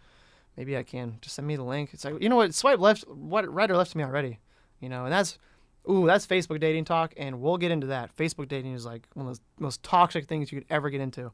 maybe 0.56 0.76
I 0.76 0.82
can. 0.82 1.18
Just 1.20 1.36
send 1.36 1.46
me 1.46 1.54
the 1.54 1.62
link. 1.62 1.90
It's 1.92 2.04
like, 2.04 2.20
you 2.20 2.28
know 2.28 2.36
what? 2.36 2.54
Swipe 2.54 2.80
left, 2.80 3.06
what 3.06 3.48
right 3.52 3.70
or 3.70 3.76
left 3.76 3.92
to 3.92 3.98
me 3.98 4.02
already. 4.02 4.40
You 4.80 4.88
know, 4.88 5.04
and 5.04 5.12
that's, 5.12 5.38
ooh, 5.88 6.07
that's 6.07 6.26
Facebook 6.26 6.61
dating 6.61 6.85
talk, 6.85 7.14
and 7.16 7.40
we'll 7.40 7.59
get 7.59 7.71
into 7.71 7.88
that. 7.88 8.14
Facebook 8.16 8.49
dating 8.49 8.73
is 8.73 8.85
like 8.85 9.07
one 9.14 9.26
of 9.26 9.35
the 9.35 9.40
most 9.59 9.83
toxic 9.83 10.26
things 10.26 10.52
you 10.52 10.61
could 10.61 10.66
ever 10.71 10.90
get 10.90 11.00
into. 11.00 11.33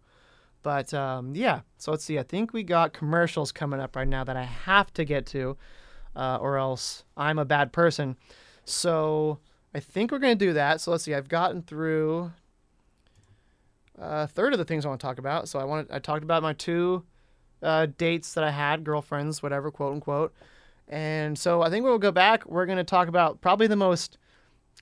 But 0.62 0.94
um, 0.94 1.34
yeah, 1.34 1.60
so 1.78 1.90
let's 1.90 2.04
see. 2.04 2.18
I 2.18 2.22
think 2.22 2.52
we 2.52 2.62
got 2.62 2.92
commercials 2.92 3.50
coming 3.52 3.80
up 3.80 3.96
right 3.96 4.06
now 4.06 4.24
that 4.24 4.36
I 4.36 4.44
have 4.44 4.92
to 4.94 5.04
get 5.04 5.26
to, 5.26 5.56
uh, 6.14 6.38
or 6.40 6.56
else 6.56 7.04
I'm 7.16 7.38
a 7.38 7.44
bad 7.44 7.72
person. 7.72 8.16
So 8.64 9.38
I 9.74 9.80
think 9.80 10.12
we're 10.12 10.18
going 10.18 10.38
to 10.38 10.44
do 10.44 10.52
that. 10.52 10.80
So 10.80 10.92
let's 10.92 11.04
see. 11.04 11.14
I've 11.14 11.28
gotten 11.28 11.62
through 11.62 12.32
a 13.98 14.26
third 14.26 14.52
of 14.52 14.58
the 14.58 14.64
things 14.64 14.84
I 14.84 14.88
want 14.88 15.00
to 15.00 15.06
talk 15.06 15.18
about. 15.18 15.48
So 15.48 15.58
I 15.58 15.64
wanted 15.64 15.90
I 15.90 15.98
talked 15.98 16.22
about 16.22 16.42
my 16.42 16.52
two 16.52 17.04
uh, 17.62 17.86
dates 17.98 18.34
that 18.34 18.44
I 18.44 18.50
had, 18.50 18.84
girlfriends, 18.84 19.42
whatever, 19.42 19.70
quote 19.70 19.94
unquote. 19.94 20.32
And 20.88 21.38
so 21.38 21.62
I 21.62 21.70
think 21.70 21.84
we'll 21.84 21.98
go 21.98 22.12
back. 22.12 22.46
We're 22.46 22.66
going 22.66 22.78
to 22.78 22.84
talk 22.84 23.08
about 23.08 23.40
probably 23.40 23.66
the 23.66 23.76
most 23.76 24.18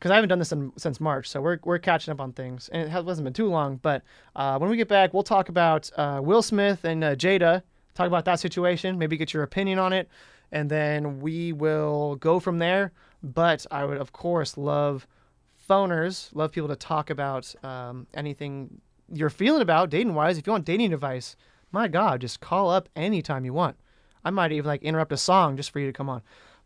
because 0.00 0.12
I 0.12 0.14
haven't 0.14 0.30
done 0.30 0.38
this 0.38 0.50
in, 0.50 0.72
since 0.78 0.98
March, 0.98 1.28
so 1.28 1.42
we're, 1.42 1.58
we're 1.62 1.78
catching 1.78 2.10
up 2.10 2.22
on 2.22 2.32
things, 2.32 2.70
and 2.72 2.82
it 2.82 2.88
hasn't 2.88 3.22
been 3.22 3.34
too 3.34 3.50
long. 3.50 3.76
But 3.76 4.02
uh, 4.34 4.58
when 4.58 4.70
we 4.70 4.78
get 4.78 4.88
back, 4.88 5.12
we'll 5.12 5.22
talk 5.22 5.50
about 5.50 5.90
uh, 5.94 6.22
Will 6.24 6.40
Smith 6.40 6.84
and 6.84 7.04
uh, 7.04 7.14
Jada, 7.14 7.62
talk 7.94 8.06
about 8.06 8.24
that 8.24 8.40
situation, 8.40 8.98
maybe 8.98 9.18
get 9.18 9.34
your 9.34 9.42
opinion 9.42 9.78
on 9.78 9.92
it, 9.92 10.08
and 10.52 10.70
then 10.70 11.20
we 11.20 11.52
will 11.52 12.16
go 12.16 12.40
from 12.40 12.58
there. 12.58 12.92
But 13.22 13.66
I 13.70 13.84
would, 13.84 13.98
of 13.98 14.10
course, 14.14 14.56
love 14.56 15.06
phoners, 15.68 16.30
love 16.34 16.50
people 16.50 16.68
to 16.70 16.76
talk 16.76 17.10
about 17.10 17.54
um, 17.62 18.06
anything 18.14 18.80
you're 19.12 19.28
feeling 19.28 19.60
about 19.60 19.90
dating 19.90 20.14
wise. 20.14 20.38
If 20.38 20.46
you 20.46 20.52
want 20.52 20.64
dating 20.64 20.94
advice, 20.94 21.36
my 21.72 21.88
God, 21.88 22.22
just 22.22 22.40
call 22.40 22.70
up 22.70 22.88
anytime 22.96 23.44
you 23.44 23.52
want. 23.52 23.76
I 24.24 24.30
might 24.30 24.52
even 24.52 24.66
like 24.66 24.82
interrupt 24.82 25.12
a 25.12 25.18
song 25.18 25.58
just 25.58 25.70
for 25.70 25.78
you 25.78 25.86
to 25.86 25.92
come 25.92 26.08
on. 26.08 26.22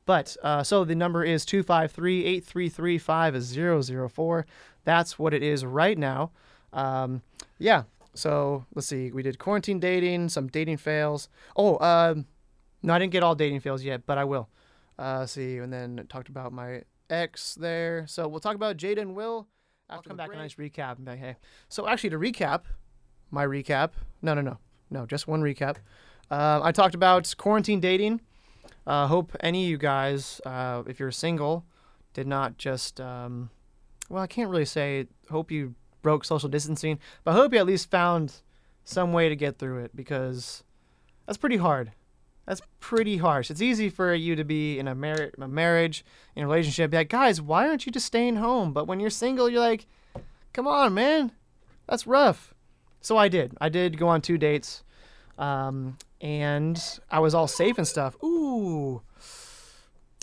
But 0.06 0.36
uh, 0.42 0.62
so 0.62 0.84
the 0.84 0.94
number 0.94 1.24
is 1.24 1.44
253 1.44 2.24
833 2.24 2.98
5004. 2.98 4.46
That's 4.84 5.18
what 5.18 5.32
it 5.32 5.42
is 5.42 5.64
right 5.64 5.96
now. 5.96 6.30
Um, 6.72 7.22
yeah. 7.58 7.84
So 8.14 8.64
let's 8.74 8.86
see. 8.86 9.10
We 9.10 9.22
did 9.22 9.38
quarantine 9.38 9.80
dating, 9.80 10.28
some 10.28 10.48
dating 10.48 10.76
fails. 10.76 11.28
Oh, 11.56 11.78
um, 11.84 12.26
no, 12.82 12.92
I 12.92 12.98
didn't 12.98 13.12
get 13.12 13.22
all 13.22 13.34
dating 13.34 13.60
fails 13.60 13.82
yet, 13.82 14.06
but 14.06 14.18
I 14.18 14.24
will. 14.24 14.48
Uh, 14.98 15.26
see, 15.26 15.56
and 15.56 15.72
then 15.72 16.06
talked 16.08 16.28
about 16.28 16.52
my 16.52 16.82
ex 17.10 17.54
there. 17.54 18.04
So 18.06 18.28
we'll 18.28 18.40
talk 18.40 18.54
about 18.54 18.76
Jada 18.76 19.00
and 19.00 19.16
Will. 19.16 19.48
I'll 19.90 20.02
come 20.02 20.16
back 20.16 20.28
break. 20.28 20.38
a 20.38 20.42
nice 20.42 20.54
recap. 20.54 20.98
And 20.98 21.08
hey, 21.18 21.36
so 21.68 21.88
actually 21.88 22.10
to 22.10 22.18
recap, 22.18 22.62
my 23.30 23.44
recap. 23.44 23.90
No, 24.22 24.34
no, 24.34 24.40
no, 24.40 24.58
no, 24.90 25.06
just 25.06 25.26
one 25.26 25.42
recap. 25.42 25.76
Uh, 26.30 26.60
I 26.62 26.72
talked 26.72 26.94
about 26.94 27.32
quarantine 27.36 27.80
dating. 27.80 28.20
Uh, 28.86 29.06
hope 29.06 29.34
any 29.40 29.64
of 29.64 29.70
you 29.70 29.78
guys, 29.78 30.40
uh, 30.44 30.82
if 30.86 31.00
you're 31.00 31.10
single, 31.10 31.64
did 32.12 32.26
not 32.26 32.58
just. 32.58 33.00
Um, 33.00 33.50
well, 34.08 34.22
I 34.22 34.26
can't 34.26 34.50
really 34.50 34.64
say. 34.64 35.06
Hope 35.30 35.50
you 35.50 35.74
broke 36.02 36.24
social 36.24 36.48
distancing, 36.48 36.98
but 37.24 37.32
I 37.32 37.34
hope 37.34 37.52
you 37.52 37.58
at 37.58 37.66
least 37.66 37.90
found 37.90 38.42
some 38.84 39.12
way 39.12 39.28
to 39.28 39.36
get 39.36 39.58
through 39.58 39.84
it 39.84 39.96
because 39.96 40.62
that's 41.26 41.38
pretty 41.38 41.56
hard. 41.56 41.92
That's 42.46 42.60
pretty 42.78 43.16
harsh. 43.16 43.50
It's 43.50 43.62
easy 43.62 43.88
for 43.88 44.14
you 44.14 44.36
to 44.36 44.44
be 44.44 44.78
in 44.78 44.86
a, 44.86 44.94
mar- 44.94 45.30
a 45.38 45.48
marriage, 45.48 46.04
in 46.36 46.42
a 46.42 46.46
relationship, 46.46 46.90
be 46.90 46.98
like, 46.98 47.08
guys, 47.08 47.40
why 47.40 47.66
aren't 47.66 47.86
you 47.86 47.92
just 47.92 48.06
staying 48.06 48.36
home? 48.36 48.74
But 48.74 48.86
when 48.86 49.00
you're 49.00 49.08
single, 49.08 49.48
you're 49.48 49.60
like, 49.60 49.86
come 50.52 50.66
on, 50.66 50.92
man, 50.92 51.32
that's 51.88 52.06
rough. 52.06 52.52
So 53.00 53.16
I 53.16 53.28
did. 53.28 53.56
I 53.60 53.70
did 53.70 53.96
go 53.96 54.08
on 54.08 54.20
two 54.20 54.36
dates, 54.36 54.84
um, 55.38 55.96
and 56.24 56.82
I 57.10 57.18
was 57.18 57.34
all 57.34 57.46
safe 57.46 57.76
and 57.76 57.86
stuff. 57.86 58.16
Ooh, 58.24 59.02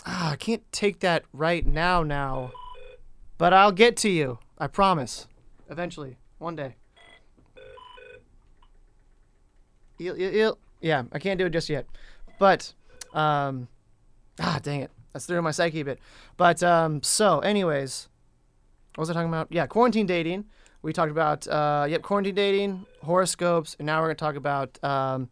ah, 0.04 0.32
I 0.32 0.36
can't 0.36 0.64
take 0.72 1.00
that 1.02 1.24
right 1.32 1.64
now. 1.64 2.02
Now, 2.02 2.52
but 3.38 3.54
I'll 3.54 3.72
get 3.72 3.98
to 3.98 4.10
you. 4.10 4.40
I 4.58 4.66
promise. 4.66 5.28
Eventually, 5.70 6.18
one 6.40 6.56
day. 6.56 6.76
Eel, 10.02 10.20
eel, 10.20 10.36
eel. 10.36 10.58
Yeah, 10.82 11.04
I 11.12 11.20
can't 11.20 11.38
do 11.38 11.46
it 11.46 11.52
just 11.52 11.70
yet. 11.70 11.86
But, 12.40 12.74
um, 13.14 13.68
ah, 14.40 14.60
dang 14.64 14.82
it. 14.82 14.92
That's 15.14 15.28
through 15.28 15.44
my 15.44 15.52
psyche 15.52 15.82
a 15.82 15.86
bit. 15.86 16.00
But, 16.36 16.64
um, 16.64 17.04
so, 17.04 17.42
anyways, 17.42 18.10
what 18.96 19.04
was 19.04 19.12
I 19.12 19.14
talking 19.14 19.30
about? 19.30 19.50
Yeah, 19.52 19.68
quarantine 19.68 20.08
dating. 20.08 20.46
We 20.82 20.94
talked 20.94 21.12
about, 21.12 21.48
uh, 21.48 21.86
yep, 21.88 22.02
quarantine 22.02 22.34
dating, 22.34 22.88
horoscopes, 23.04 23.76
and 23.78 23.86
now 23.86 24.00
we're 24.02 24.08
going 24.08 24.16
to 24.16 24.20
talk 24.20 24.36
about 24.36 24.84
um, 24.84 25.30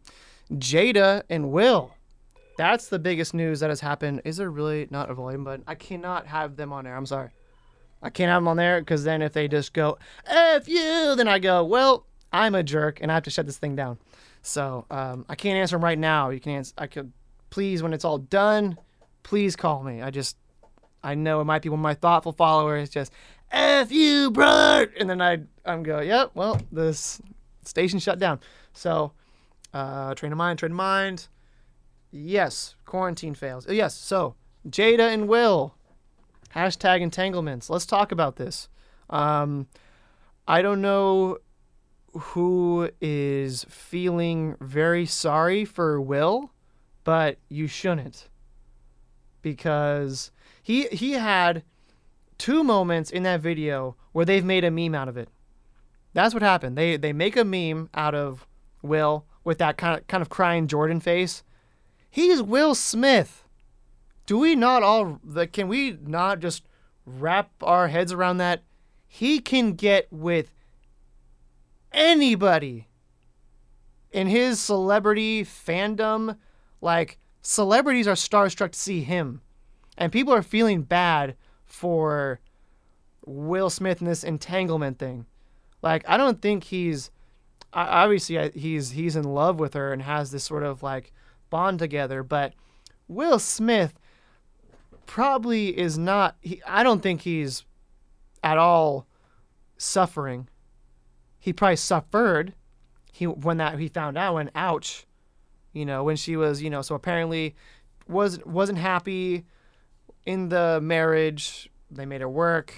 Jada 0.52 1.22
and 1.30 1.50
Will. 1.50 1.94
That's 2.56 2.88
the 2.88 2.98
biggest 2.98 3.32
news 3.32 3.60
that 3.60 3.70
has 3.70 3.80
happened. 3.80 4.22
Is 4.24 4.36
there 4.36 4.50
really 4.50 4.86
not 4.90 5.10
a 5.10 5.14
volume 5.14 5.44
button? 5.44 5.64
I 5.66 5.74
cannot 5.74 6.26
have 6.26 6.56
them 6.56 6.72
on 6.72 6.84
there. 6.84 6.96
I'm 6.96 7.06
sorry. 7.06 7.30
I 8.02 8.10
can't 8.10 8.30
have 8.30 8.42
them 8.42 8.48
on 8.48 8.56
there 8.56 8.80
because 8.80 9.04
then 9.04 9.22
if 9.22 9.32
they 9.32 9.48
just 9.48 9.72
go, 9.72 9.98
F 10.26 10.68
you, 10.68 11.14
then 11.16 11.28
I 11.28 11.38
go, 11.38 11.64
well, 11.64 12.06
I'm 12.32 12.54
a 12.54 12.62
jerk 12.62 12.98
and 13.00 13.10
I 13.10 13.14
have 13.14 13.24
to 13.24 13.30
shut 13.30 13.46
this 13.46 13.58
thing 13.58 13.76
down. 13.76 13.98
So 14.42 14.86
um, 14.90 15.24
I 15.28 15.34
can't 15.34 15.58
answer 15.58 15.76
them 15.76 15.84
right 15.84 15.98
now. 15.98 16.30
You 16.30 16.40
can 16.40 16.52
answer. 16.52 16.74
I 16.78 16.86
could 16.86 17.12
please 17.50 17.82
when 17.82 17.92
it's 17.92 18.04
all 18.04 18.18
done. 18.18 18.76
Please 19.22 19.56
call 19.56 19.82
me. 19.82 20.02
I 20.02 20.10
just 20.10 20.36
I 21.02 21.14
know 21.14 21.40
it 21.40 21.44
might 21.44 21.62
be 21.62 21.68
one 21.68 21.80
of 21.80 21.82
my 21.82 21.94
thoughtful 21.94 22.32
followers. 22.32 22.90
Just 22.90 23.12
f 23.50 23.90
you, 23.90 24.30
brother, 24.30 24.92
and 24.98 25.10
then 25.10 25.20
I 25.20 25.38
I'm 25.64 25.82
go. 25.82 26.00
Yep. 26.00 26.32
Well, 26.34 26.60
this 26.72 27.20
station 27.64 27.98
shut 27.98 28.18
down. 28.18 28.40
So 28.72 29.12
uh, 29.72 30.14
train 30.14 30.32
of 30.32 30.38
mind, 30.38 30.58
train 30.58 30.72
of 30.72 30.76
mind. 30.76 31.28
Yes, 32.10 32.74
quarantine 32.86 33.34
fails. 33.34 33.66
Yes. 33.68 33.94
So 33.94 34.34
Jada 34.68 35.12
and 35.12 35.28
Will. 35.28 35.74
Hashtag 36.54 37.00
entanglements. 37.00 37.70
Let's 37.70 37.86
talk 37.86 38.10
about 38.10 38.36
this. 38.36 38.68
Um, 39.08 39.68
I 40.48 40.62
don't 40.62 40.80
know 40.80 41.38
who 42.12 42.90
is 43.00 43.64
feeling 43.68 44.56
very 44.60 45.06
sorry 45.06 45.64
for 45.64 46.00
Will, 46.00 46.52
but 47.04 47.38
you 47.48 47.68
shouldn't. 47.68 48.28
Because 49.42 50.32
he 50.62 50.88
he 50.88 51.12
had 51.12 51.62
two 52.36 52.64
moments 52.64 53.10
in 53.10 53.22
that 53.22 53.40
video 53.40 53.96
where 54.12 54.24
they've 54.24 54.44
made 54.44 54.64
a 54.64 54.70
meme 54.70 54.94
out 54.94 55.08
of 55.08 55.16
it. 55.16 55.28
That's 56.12 56.34
what 56.34 56.42
happened. 56.42 56.76
They 56.76 56.96
they 56.96 57.12
make 57.12 57.36
a 57.36 57.44
meme 57.44 57.90
out 57.94 58.16
of 58.16 58.46
Will 58.82 59.24
with 59.50 59.58
that 59.58 59.76
kind 59.76 59.98
of 59.98 60.06
kind 60.06 60.22
of 60.22 60.28
crying 60.28 60.68
Jordan 60.68 61.00
face. 61.00 61.42
He's 62.08 62.40
Will 62.40 62.72
Smith. 62.72 63.42
Do 64.24 64.38
we 64.38 64.54
not 64.54 64.84
all 64.84 65.18
can 65.50 65.66
we 65.66 65.98
not 66.06 66.38
just 66.38 66.62
wrap 67.04 67.50
our 67.60 67.88
heads 67.88 68.12
around 68.12 68.36
that? 68.36 68.62
He 69.08 69.40
can 69.40 69.72
get 69.72 70.06
with 70.12 70.52
anybody 71.90 72.86
in 74.12 74.28
his 74.28 74.60
celebrity 74.60 75.42
fandom. 75.42 76.36
Like, 76.80 77.18
celebrities 77.42 78.06
are 78.06 78.14
starstruck 78.14 78.70
to 78.70 78.78
see 78.78 79.02
him. 79.02 79.40
And 79.98 80.12
people 80.12 80.32
are 80.32 80.44
feeling 80.44 80.82
bad 80.82 81.34
for 81.64 82.38
Will 83.26 83.68
Smith 83.68 84.00
in 84.00 84.06
this 84.06 84.22
entanglement 84.22 85.00
thing. 85.00 85.26
Like, 85.82 86.08
I 86.08 86.16
don't 86.16 86.40
think 86.40 86.62
he's 86.62 87.10
obviously 87.72 88.50
he's 88.50 88.90
he's 88.90 89.16
in 89.16 89.24
love 89.24 89.58
with 89.58 89.74
her 89.74 89.92
and 89.92 90.02
has 90.02 90.30
this 90.30 90.44
sort 90.44 90.62
of 90.62 90.82
like 90.82 91.12
bond 91.50 91.78
together, 91.78 92.22
but 92.22 92.54
Will 93.08 93.38
Smith 93.38 93.98
probably 95.06 95.76
is 95.76 95.98
not 95.98 96.36
he, 96.40 96.62
I 96.66 96.82
don't 96.82 97.02
think 97.02 97.22
he's 97.22 97.64
at 98.42 98.58
all 98.58 99.06
suffering. 99.76 100.48
He 101.38 101.52
probably 101.52 101.76
suffered 101.76 102.54
he 103.12 103.26
when 103.26 103.58
that 103.58 103.78
he 103.78 103.88
found 103.88 104.16
out 104.16 104.34
when 104.34 104.50
ouch 104.54 105.06
you 105.72 105.84
know 105.84 106.04
when 106.04 106.16
she 106.16 106.36
was 106.36 106.62
you 106.62 106.70
know 106.70 106.80
so 106.80 106.94
apparently 106.94 107.54
was 108.08 108.44
wasn't 108.46 108.78
happy 108.78 109.44
in 110.24 110.48
the 110.48 110.80
marriage. 110.82 111.68
They 111.90 112.06
made 112.06 112.20
her 112.20 112.28
work. 112.28 112.72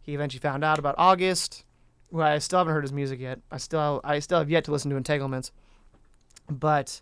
He 0.00 0.14
eventually 0.14 0.40
found 0.40 0.64
out 0.64 0.78
about 0.78 0.94
august 0.96 1.65
well 2.10 2.26
i 2.26 2.38
still 2.38 2.58
haven't 2.58 2.72
heard 2.72 2.84
his 2.84 2.92
music 2.92 3.20
yet 3.20 3.40
i 3.50 3.56
still 3.56 4.00
i 4.04 4.18
still 4.18 4.38
have 4.38 4.50
yet 4.50 4.64
to 4.64 4.72
listen 4.72 4.90
to 4.90 4.96
entanglements 4.96 5.52
but 6.48 7.00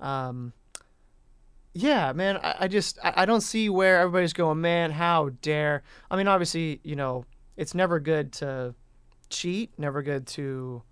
um 0.00 0.52
yeah, 1.72 2.12
man, 2.12 2.36
I, 2.38 2.54
I 2.60 2.68
just 2.68 2.98
I, 3.02 3.12
I 3.18 3.24
don't 3.26 3.42
see 3.42 3.68
where 3.68 4.00
everybody's 4.00 4.32
going, 4.32 4.60
man, 4.60 4.90
how 4.90 5.30
dare. 5.40 5.82
I 6.10 6.16
mean, 6.16 6.26
obviously, 6.26 6.80
you 6.82 6.96
know, 6.96 7.24
it's 7.56 7.74
never 7.74 8.00
good 8.00 8.32
to 8.34 8.74
cheat, 9.28 9.70
never 9.78 10.02
good 10.02 10.26
to 10.28 10.82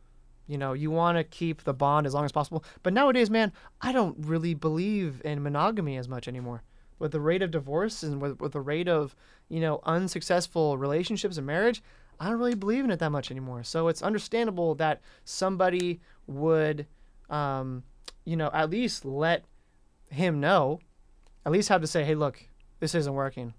you 0.47 0.57
know, 0.57 0.73
you 0.73 0.91
want 0.91 1.19
to 1.19 1.25
keep 1.25 1.65
the 1.65 1.75
bond 1.75 2.07
as 2.07 2.15
long 2.15 2.25
as 2.25 2.33
possible. 2.33 2.65
But 2.83 2.95
nowadays, 2.95 3.29
man, 3.29 3.53
I 3.83 3.93
don't 3.93 4.17
really 4.19 4.55
believe 4.55 5.21
in 5.23 5.43
monogamy 5.43 5.99
as 5.99 6.09
much 6.09 6.27
anymore. 6.27 6.63
With 6.99 7.13
the 7.13 7.21
rate 7.21 7.43
of 7.43 7.51
divorce 7.51 8.03
and 8.03 8.21
with, 8.23 8.41
with 8.41 8.53
the 8.53 8.61
rate 8.61 8.89
of, 8.89 9.15
you 9.51 9.61
know, 9.61 9.81
unsuccessful 9.85 10.79
relationships 10.79 11.37
and 11.37 11.47
marriage, 11.47 11.83
I 12.21 12.29
don't 12.29 12.39
really 12.39 12.55
believe 12.55 12.85
in 12.85 12.91
it 12.91 12.99
that 12.99 13.11
much 13.11 13.31
anymore. 13.31 13.63
So 13.63 13.89
it's 13.89 14.03
understandable 14.03 14.75
that 14.77 15.01
somebody 15.25 16.01
would, 16.27 16.87
um, 17.31 17.85
you 18.25 18.37
know, 18.37 18.51
at 18.53 18.71
least 18.71 19.05
let 19.05 19.45
him 20.11 20.41
know, 20.41 20.81
at 21.47 21.53
least 21.53 21.69
have 21.69 21.81
to 21.81 21.87
say, 21.87 22.05
hey, 22.05 22.15
look, 22.15 22.49
this 22.81 22.95
isn't 22.95 23.15
working. 23.15 23.55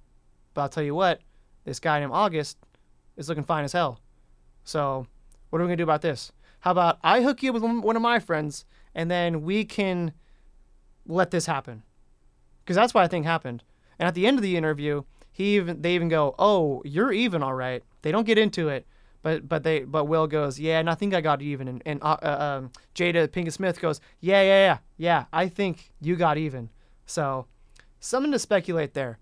But 0.53 0.61
I'll 0.61 0.69
tell 0.69 0.83
you 0.83 0.95
what, 0.95 1.21
this 1.63 1.79
guy 1.79 1.99
named 1.99 2.11
August 2.13 2.57
is 3.15 3.29
looking 3.29 3.43
fine 3.43 3.63
as 3.63 3.73
hell. 3.73 3.99
So 4.63 5.07
what 5.49 5.59
are 5.59 5.63
we 5.63 5.67
going 5.69 5.77
to 5.77 5.81
do 5.81 5.83
about 5.83 6.01
this? 6.01 6.31
How 6.61 6.71
about 6.71 6.99
I 7.03 7.21
hook 7.21 7.41
you 7.41 7.51
up 7.51 7.61
with 7.61 7.63
one 7.63 7.95
of 7.95 8.01
my 8.01 8.19
friends 8.19 8.65
and 8.93 9.09
then 9.09 9.43
we 9.43 9.63
can 9.63 10.13
let 11.05 11.31
this 11.31 11.45
happen? 11.45 11.83
Because 12.63 12.75
that's 12.75 12.93
what 12.93 13.03
I 13.03 13.07
think 13.07 13.25
happened. 13.25 13.63
And 13.97 14.07
at 14.07 14.15
the 14.15 14.27
end 14.27 14.37
of 14.37 14.43
the 14.43 14.57
interview, 14.57 15.03
he 15.31 15.55
even 15.55 15.81
they 15.81 15.95
even 15.95 16.09
go, 16.09 16.35
"Oh, 16.37 16.81
you're 16.85 17.11
even, 17.11 17.41
all 17.43 17.53
right." 17.53 17.83
They 18.01 18.11
don't 18.11 18.25
get 18.25 18.37
into 18.37 18.69
it, 18.69 18.85
but 19.21 19.47
but 19.47 19.63
they 19.63 19.83
but 19.83 20.05
Will 20.05 20.27
goes, 20.27 20.59
"Yeah, 20.59 20.79
and 20.79 20.89
I 20.89 20.95
think 20.95 21.13
I 21.13 21.21
got 21.21 21.41
even." 21.41 21.67
And, 21.67 21.83
and 21.85 22.01
uh, 22.01 22.17
uh, 22.21 22.59
um, 22.59 22.71
Jada 22.95 23.27
Pinkett 23.27 23.53
Smith 23.53 23.79
goes, 23.81 23.99
"Yeah, 24.19 24.41
yeah, 24.41 24.65
yeah, 24.65 24.77
yeah. 24.97 25.25
I 25.33 25.47
think 25.47 25.91
you 26.01 26.15
got 26.15 26.37
even." 26.37 26.69
So 27.05 27.47
something 27.99 28.31
to 28.31 28.39
speculate 28.39 28.93
there. 28.93 29.19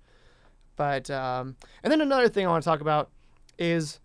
But 0.75 1.09
um, 1.09 1.55
and 1.83 1.91
then 1.91 2.01
another 2.01 2.29
thing 2.29 2.45
I 2.45 2.49
want 2.49 2.63
to 2.63 2.69
talk 2.69 2.81
about 2.81 3.09
is 3.57 3.99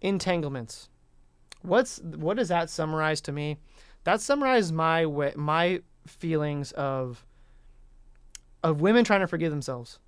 entanglements. 0.00 0.88
What's 1.62 1.98
what 1.98 2.36
does 2.36 2.48
that 2.48 2.70
summarize 2.70 3.20
to 3.22 3.32
me? 3.32 3.58
That 4.04 4.20
summarizes 4.20 4.72
my 4.72 5.04
my 5.36 5.80
feelings 6.06 6.72
of 6.72 7.24
of 8.62 8.80
women 8.80 9.04
trying 9.04 9.20
to 9.20 9.26
forgive 9.26 9.50
themselves, 9.50 9.98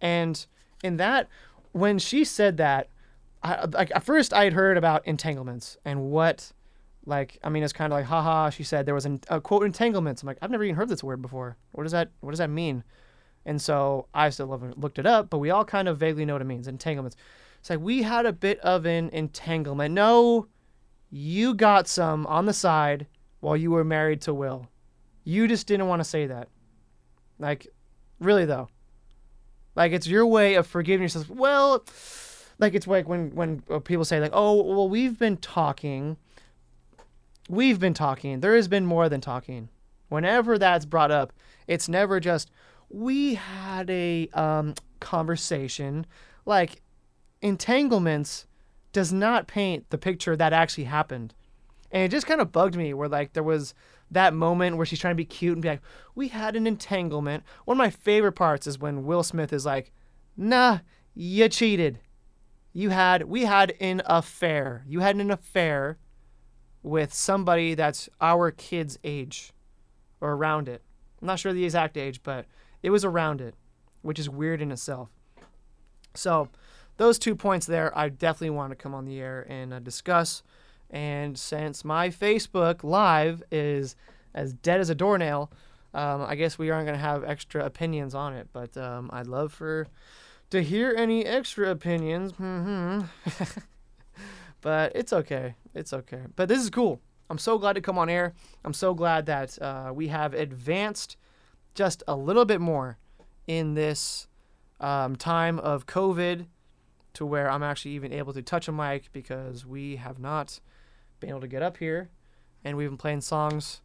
and 0.00 0.44
in 0.82 0.96
that 0.96 1.28
when 1.72 1.98
she 1.98 2.24
said 2.24 2.56
that, 2.56 2.88
I, 3.44 3.66
like 3.66 3.92
at 3.94 4.02
first 4.02 4.32
I 4.32 4.44
had 4.44 4.54
heard 4.54 4.78
about 4.78 5.06
entanglements 5.06 5.76
and 5.84 6.10
what, 6.10 6.50
like 7.04 7.38
I 7.44 7.50
mean 7.50 7.62
it's 7.62 7.74
kind 7.74 7.92
of 7.92 7.98
like 7.98 8.06
haha. 8.06 8.50
She 8.50 8.64
said 8.64 8.86
there 8.86 8.94
was 8.94 9.04
an, 9.04 9.20
a 9.28 9.40
quote 9.40 9.64
entanglements. 9.64 10.22
I'm 10.22 10.26
like 10.26 10.38
I've 10.40 10.50
never 10.50 10.64
even 10.64 10.74
heard 10.74 10.88
this 10.88 11.04
word 11.04 11.20
before. 11.20 11.56
What 11.72 11.84
does 11.84 11.92
that 11.92 12.10
What 12.20 12.30
does 12.30 12.38
that 12.38 12.50
mean? 12.50 12.82
And 13.46 13.60
so 13.60 14.06
I 14.14 14.30
still 14.30 14.46
looked 14.76 14.98
it 14.98 15.04
up, 15.04 15.28
but 15.28 15.38
we 15.38 15.50
all 15.50 15.64
kind 15.64 15.86
of 15.86 15.98
vaguely 15.98 16.24
know 16.24 16.32
what 16.32 16.42
it 16.42 16.46
means. 16.46 16.66
Entanglements. 16.66 17.16
It's 17.60 17.68
like 17.68 17.80
we 17.80 18.02
had 18.02 18.24
a 18.24 18.32
bit 18.32 18.58
of 18.60 18.86
an 18.86 19.10
entanglement. 19.10 19.94
No, 19.94 20.48
you 21.10 21.54
got 21.54 21.86
some 21.86 22.26
on 22.26 22.46
the 22.46 22.54
side 22.54 23.06
while 23.40 23.56
you 23.56 23.70
were 23.70 23.84
married 23.84 24.22
to 24.22 24.32
Will. 24.32 24.68
You 25.24 25.46
just 25.46 25.66
didn't 25.66 25.88
want 25.88 26.00
to 26.00 26.04
say 26.04 26.26
that. 26.26 26.48
Like, 27.38 27.66
really 28.18 28.46
though. 28.46 28.68
Like 29.76 29.92
it's 29.92 30.06
your 30.06 30.26
way 30.26 30.54
of 30.54 30.66
forgiving 30.66 31.02
yourself. 31.02 31.28
Well, 31.28 31.84
like 32.58 32.74
it's 32.74 32.86
like 32.86 33.08
when 33.08 33.34
when 33.34 33.62
uh, 33.70 33.78
people 33.78 34.04
say 34.04 34.20
like, 34.20 34.32
"Oh, 34.32 34.62
well, 34.62 34.88
we've 34.88 35.18
been 35.18 35.36
talking. 35.36 36.16
We've 37.48 37.80
been 37.80 37.94
talking. 37.94 38.40
There 38.40 38.54
has 38.54 38.68
been 38.68 38.86
more 38.86 39.08
than 39.08 39.20
talking." 39.20 39.68
Whenever 40.08 40.58
that's 40.58 40.84
brought 40.84 41.10
up, 41.10 41.32
it's 41.66 41.88
never 41.88 42.20
just 42.20 42.50
we 42.88 43.34
had 43.34 43.90
a 43.90 44.28
um, 44.28 44.74
conversation. 45.00 46.06
Like 46.46 46.82
entanglements 47.42 48.46
does 48.92 49.12
not 49.12 49.48
paint 49.48 49.90
the 49.90 49.98
picture 49.98 50.36
that 50.36 50.52
actually 50.52 50.84
happened. 50.84 51.34
And 51.90 52.02
it 52.02 52.10
just 52.10 52.26
kind 52.26 52.40
of 52.40 52.52
bugged 52.52 52.76
me 52.76 52.94
where 52.94 53.08
like 53.08 53.32
there 53.32 53.42
was 53.42 53.74
that 54.10 54.34
moment 54.34 54.76
where 54.76 54.86
she's 54.86 55.00
trying 55.00 55.12
to 55.12 55.16
be 55.16 55.24
cute 55.24 55.54
and 55.54 55.62
be 55.62 55.68
like, 55.68 55.82
"We 56.14 56.28
had 56.28 56.54
an 56.54 56.66
entanglement." 56.66 57.42
One 57.64 57.76
of 57.76 57.78
my 57.78 57.90
favorite 57.90 58.32
parts 58.32 58.66
is 58.66 58.78
when 58.78 59.04
Will 59.04 59.22
Smith 59.22 59.52
is 59.52 59.66
like, 59.66 59.90
"Nah, 60.36 60.78
you 61.14 61.48
cheated. 61.48 61.98
You 62.74 62.90
had 62.90 63.22
we 63.22 63.44
had 63.44 63.74
an 63.80 64.02
affair. 64.04 64.84
You 64.86 65.00
had 65.00 65.16
an 65.16 65.30
affair 65.30 65.96
with 66.82 67.14
somebody 67.14 67.74
that's 67.74 68.10
our 68.20 68.50
kid's 68.50 68.98
age 69.04 69.52
or 70.20 70.32
around 70.32 70.68
it. 70.68 70.82
I'm 71.22 71.28
not 71.28 71.38
sure 71.38 71.52
the 71.52 71.64
exact 71.64 71.96
age, 71.96 72.22
but 72.22 72.46
it 72.82 72.90
was 72.90 73.04
around 73.04 73.40
it, 73.40 73.54
which 74.02 74.18
is 74.18 74.28
weird 74.28 74.60
in 74.60 74.72
itself." 74.72 75.08
So, 76.14 76.48
those 76.96 77.18
two 77.18 77.36
points 77.36 77.64
there, 77.66 77.96
I 77.96 78.08
definitely 78.08 78.50
want 78.50 78.72
to 78.72 78.76
come 78.76 78.92
on 78.92 79.04
the 79.04 79.20
air 79.20 79.46
and 79.48 79.72
uh, 79.72 79.78
discuss. 79.78 80.42
And 80.90 81.38
since 81.38 81.84
my 81.84 82.08
Facebook 82.08 82.82
Live 82.82 83.42
is 83.50 83.96
as 84.34 84.52
dead 84.52 84.80
as 84.80 84.90
a 84.90 84.94
doornail, 84.94 85.50
um, 85.92 86.22
I 86.22 86.34
guess 86.34 86.58
we 86.58 86.70
aren't 86.70 86.86
going 86.86 86.98
to 86.98 87.04
have 87.04 87.24
extra 87.24 87.64
opinions 87.64 88.14
on 88.14 88.34
it. 88.34 88.48
But 88.52 88.76
um, 88.76 89.10
I'd 89.12 89.28
love 89.28 89.52
for 89.52 89.86
to 90.54 90.62
hear 90.62 90.94
any 90.96 91.26
extra 91.26 91.68
opinions. 91.70 92.32
Mm-hmm. 92.34 93.02
but 94.60 94.92
it's 94.94 95.12
okay. 95.12 95.56
It's 95.74 95.92
okay. 95.92 96.22
But 96.36 96.48
this 96.48 96.60
is 96.60 96.70
cool. 96.70 97.00
I'm 97.28 97.38
so 97.38 97.58
glad 97.58 97.72
to 97.72 97.80
come 97.80 97.98
on 97.98 98.08
air. 98.08 98.34
I'm 98.64 98.72
so 98.72 98.94
glad 98.94 99.26
that 99.26 99.60
uh, 99.60 99.90
we 99.92 100.08
have 100.08 100.32
advanced 100.32 101.16
just 101.74 102.04
a 102.06 102.14
little 102.14 102.44
bit 102.44 102.60
more 102.60 102.98
in 103.48 103.74
this 103.74 104.28
um, 104.78 105.16
time 105.16 105.58
of 105.58 105.86
COVID 105.86 106.46
to 107.14 107.26
where 107.26 107.50
I'm 107.50 107.64
actually 107.64 107.92
even 107.92 108.12
able 108.12 108.32
to 108.32 108.42
touch 108.42 108.68
a 108.68 108.72
mic 108.72 109.10
because 109.12 109.66
we 109.66 109.96
have 109.96 110.20
not 110.20 110.60
been 111.18 111.30
able 111.30 111.40
to 111.40 111.48
get 111.48 111.62
up 111.62 111.78
here, 111.78 112.10
and 112.62 112.76
we've 112.76 112.88
been 112.88 112.96
playing 112.96 113.22
songs 113.22 113.80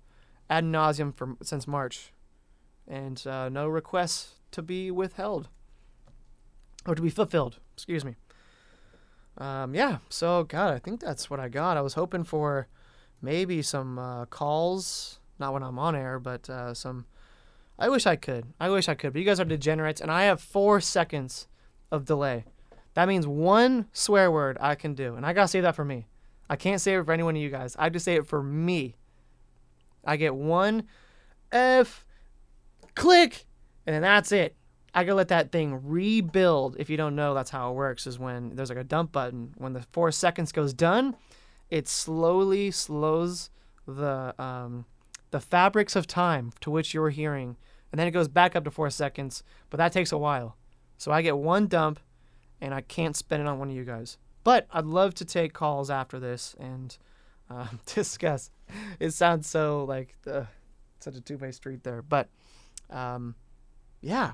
ad 0.52 0.64
nauseum 0.64 1.16
for 1.16 1.36
since 1.42 1.68
March, 1.68 2.14
and 2.88 3.26
uh, 3.26 3.50
no 3.50 3.68
requests 3.68 4.36
to 4.52 4.62
be 4.62 4.92
withheld 4.92 5.50
or 6.90 6.96
to 6.96 7.02
be 7.02 7.10
fulfilled. 7.10 7.60
Excuse 7.76 8.04
me. 8.04 8.16
Um, 9.38 9.76
yeah. 9.76 10.00
So 10.10 10.44
God, 10.44 10.74
I 10.74 10.80
think 10.80 11.00
that's 11.00 11.30
what 11.30 11.40
I 11.40 11.48
got. 11.48 11.78
I 11.78 11.82
was 11.82 11.94
hoping 11.94 12.24
for 12.24 12.68
maybe 13.22 13.62
some 13.62 14.00
uh, 14.00 14.26
calls, 14.26 15.20
not 15.38 15.54
when 15.54 15.64
I'm 15.64 15.78
on 15.78 15.96
air, 15.96 16.20
but 16.20 16.50
uh, 16.50 16.74
some. 16.74 17.06
I 17.78 17.88
wish 17.88 18.06
I 18.06 18.16
could. 18.16 18.46
I 18.60 18.70
wish 18.70 18.90
I 18.90 18.96
could. 18.96 19.14
But 19.14 19.20
you 19.20 19.26
guys 19.26 19.40
are 19.40 19.46
degenerates, 19.46 20.02
and 20.02 20.12
I 20.12 20.24
have 20.24 20.42
four 20.42 20.82
seconds 20.82 21.48
of 21.92 22.06
delay. 22.06 22.44
That 22.96 23.08
means 23.08 23.26
one 23.28 23.86
swear 23.94 24.32
word 24.32 24.58
I 24.60 24.76
can 24.76 24.96
do. 24.96 25.16
And 25.16 25.26
I 25.26 25.32
got 25.32 25.44
to 25.44 25.48
say 25.48 25.62
that 25.62 25.76
for 25.76 25.86
me. 25.86 26.08
I 26.50 26.56
can't 26.56 26.82
say 26.82 26.96
it 26.96 27.06
for 27.06 27.14
any 27.14 27.24
one 27.24 27.36
of 27.36 27.42
you 27.42 27.50
guys. 27.50 27.76
I 27.78 27.90
just 27.90 28.04
say 28.04 28.16
it 28.16 28.26
for 28.26 28.42
me. 28.42 28.96
I 30.04 30.18
get 30.18 30.34
one 30.34 30.84
F 31.52 32.06
click 32.96 33.46
and 33.86 33.94
then 33.94 34.02
that's 34.02 34.32
it. 34.32 34.56
I 34.94 35.04
gotta 35.04 35.16
let 35.16 35.28
that 35.30 35.52
thing 35.52 35.82
rebuild. 35.84 36.76
If 36.80 36.90
you 36.90 36.98
don't 36.98 37.16
know, 37.16 37.34
that's 37.34 37.50
how 37.50 37.72
it 37.72 37.76
works. 37.76 38.08
Is 38.08 38.18
when 38.20 38.56
there's 38.56 38.70
like 38.70 38.78
a 38.78 38.84
dump 38.84 39.12
button. 39.12 39.54
When 39.58 39.74
the 39.74 39.84
four 39.92 40.12
seconds 40.12 40.52
goes 40.52 40.74
done, 40.74 41.16
it 41.70 41.88
slowly 41.88 42.72
slows 42.72 43.50
the 43.88 44.34
um, 44.42 44.86
the 45.32 45.40
fabrics 45.40 45.96
of 45.96 46.08
time 46.08 46.52
to 46.62 46.72
which 46.72 46.94
you're 46.94 47.10
hearing, 47.10 47.58
and 47.92 48.00
then 48.00 48.08
it 48.08 48.12
goes 48.12 48.28
back 48.28 48.56
up 48.56 48.64
to 48.64 48.72
four 48.72 48.90
seconds. 48.90 49.44
But 49.70 49.78
that 49.78 49.92
takes 49.92 50.12
a 50.12 50.18
while. 50.18 50.58
So 50.98 51.12
I 51.12 51.22
get 51.22 51.38
one 51.38 51.68
dump, 51.68 52.00
and 52.60 52.74
I 52.74 52.82
can't 52.82 53.16
spend 53.16 53.42
it 53.42 53.48
on 53.48 53.60
one 53.60 53.70
of 53.70 53.76
you 53.76 53.86
guys. 53.86 54.18
But 54.44 54.68
I'd 54.72 54.86
love 54.86 55.14
to 55.16 55.26
take 55.26 55.54
calls 55.54 55.90
after 55.90 56.20
this 56.20 56.56
and 56.60 56.98
uh, 57.50 57.68
discuss. 57.86 58.52
It 59.00 59.12
sounds 59.12 59.48
so 59.48 59.86
like 59.86 60.16
the, 60.24 60.48
such 61.00 61.16
a 61.16 61.22
two-way 61.22 61.52
street 61.52 61.84
there, 61.84 62.02
but 62.02 62.30
um, 62.90 63.36
yeah, 64.02 64.34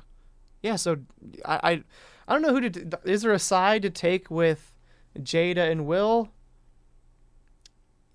yeah. 0.65 0.75
So 0.75 0.97
I, 1.45 1.59
I 1.63 1.83
I 2.27 2.33
don't 2.33 2.41
know 2.41 2.53
who 2.53 2.69
to. 2.69 2.99
Is 3.05 3.21
there 3.21 3.31
a 3.31 3.39
side 3.39 3.83
to 3.83 3.89
take 3.89 4.31
with 4.31 4.73
Jada 5.17 5.69
and 5.71 5.85
Will? 5.85 6.29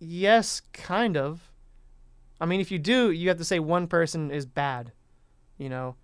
Yes, 0.00 0.62
kind 0.72 1.16
of. 1.16 1.52
I 2.40 2.46
mean, 2.46 2.60
if 2.60 2.70
you 2.70 2.78
do, 2.78 3.10
you 3.10 3.28
have 3.28 3.38
to 3.38 3.44
say 3.44 3.60
one 3.60 3.86
person 3.86 4.30
is 4.30 4.46
bad. 4.46 4.92
You 5.58 5.68
know, 5.68 5.94